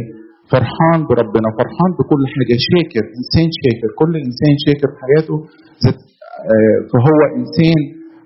فرحان 0.53 0.99
بربنا 1.11 1.49
فرحان 1.59 1.91
بكل 1.99 2.23
حاجة 2.35 2.55
شاكر 2.71 3.05
إنسان 3.19 3.49
شاكر 3.63 3.89
كل 4.01 4.13
إنسان 4.27 4.53
شاكر 4.67 4.89
في 4.95 4.99
حياته 5.05 5.37
فهو 6.91 7.19
إنسان 7.41 7.79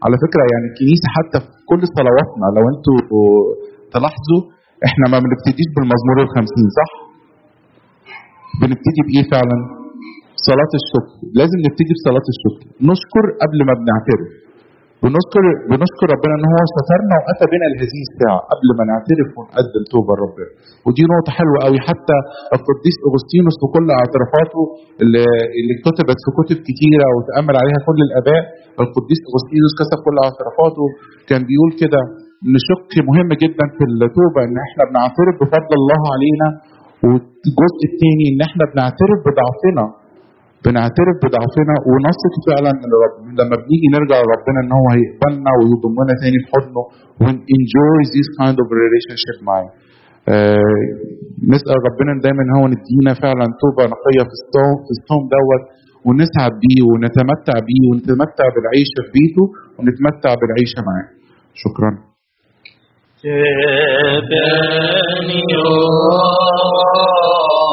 على 0.05 0.17
فكرة 0.25 0.43
يعني 0.53 0.67
الكنيسة 0.71 1.07
حتى 1.17 1.39
في 1.45 1.51
كل 1.71 1.83
صلواتنا 1.99 2.47
لو 2.57 2.65
أنتوا 2.73 2.99
تلاحظوا 3.95 4.43
إحنا 4.89 5.05
ما 5.13 5.19
بنبتديش 5.25 5.69
بالمزمور 5.75 6.17
الخمسين 6.27 6.67
صح؟ 6.79 6.91
بنبتدي 8.61 9.01
بإيه 9.07 9.25
فعلا؟ 9.33 9.57
صلاة 10.49 10.73
الشكر 10.81 11.13
لازم 11.39 11.59
نبتدي 11.67 11.93
بصلاة 11.99 12.27
الشكر 12.35 12.63
نشكر 12.91 13.25
قبل 13.43 13.59
ما 13.69 13.75
بنعترف. 13.81 14.31
بنشكر 15.05 15.45
بنشكر 15.71 16.07
ربنا 16.15 16.35
إن 16.39 16.47
هو 16.53 16.61
سترنا 16.77 17.17
وأتى 17.23 17.45
بنا 17.53 17.67
لهذه 17.73 18.01
الساعة 18.09 18.41
قبل 18.53 18.69
ما 18.79 18.83
نعترف 18.91 19.29
ونقدم 19.37 19.83
توبة 19.93 20.13
لربنا. 20.17 20.49
ودي 20.87 21.03
نقطة 21.13 21.31
حلوة 21.39 21.59
قوي. 21.67 21.79
حتى 21.89 22.17
القديس 22.57 22.97
أغسطينوس 23.09 23.57
في 23.61 23.67
كل 23.75 23.87
اعترافاته 24.01 24.63
اللي, 25.03 25.25
اللي 25.59 25.75
كتبت 25.87 26.19
في 26.25 26.31
كتب 26.39 26.59
كتيرة 26.69 27.07
وتأمل 27.15 27.55
عليها 27.61 27.81
كل 27.89 27.99
الآباء 28.07 28.43
القديس 28.83 29.21
أغسطينوس 29.31 29.73
كتب 29.81 29.99
كل 30.07 30.17
اعترافاته. 30.27 30.85
كان 31.29 31.41
بيقول 31.49 31.71
كده 31.83 32.01
إن 32.47 32.55
شق 32.69 32.93
مهم 33.09 33.31
جدا 33.43 33.65
في 33.77 33.83
التوبة 33.91 34.41
إن 34.47 34.57
إحنا 34.67 34.83
بنعترف 34.91 35.35
بفضل 35.41 35.73
الله 35.81 36.03
علينا. 36.15 36.49
والجزء 37.07 37.81
الثاني 37.91 38.25
إن 38.33 38.41
إحنا 38.49 38.65
بنعترف 38.73 39.19
بضعفنا. 39.27 39.85
بنعترف 40.65 41.17
بضعفنا 41.23 41.75
ونثق 41.91 42.35
فعلا 42.49 42.71
ان 42.85 42.93
رب 43.05 43.17
لما 43.41 43.57
بنيجي 43.63 43.89
نرجع 43.97 44.17
لربنا 44.23 44.59
إن 44.65 44.73
هو 44.79 44.87
هيقبلنا 44.95 45.51
ويضمنا 45.59 46.13
تاني 46.21 46.39
في 46.43 46.49
حضنه 46.55 46.83
ون 47.23 47.37
enjoy 47.57 47.99
this 48.17 48.29
kind 48.39 48.57
of 48.63 48.67
relationship 48.83 49.39
معاه. 49.49 49.69
نسأل 51.53 51.77
ربنا 51.89 52.11
دايما 52.25 52.45
هو 52.57 52.65
ندينا 52.75 53.13
فعلا 53.25 53.47
توبة 53.63 53.83
نقية 53.95 54.25
في 54.31 54.35
الصوم 54.41 54.75
في 54.87 54.93
الصوم 54.97 55.23
دوت 55.37 55.65
ونسعد 56.07 56.55
بيه 56.63 56.81
ونتمتع 56.91 57.57
بيه 57.69 57.83
ونتمتع 57.91 58.47
بالعيشه 58.55 59.01
في 59.05 59.11
بيته 59.17 59.45
ونتمتع 59.79 60.33
بالعيشه 60.41 60.81
معاه. 60.89 61.09
شكرا. 61.65 61.91
Benio 64.31 65.67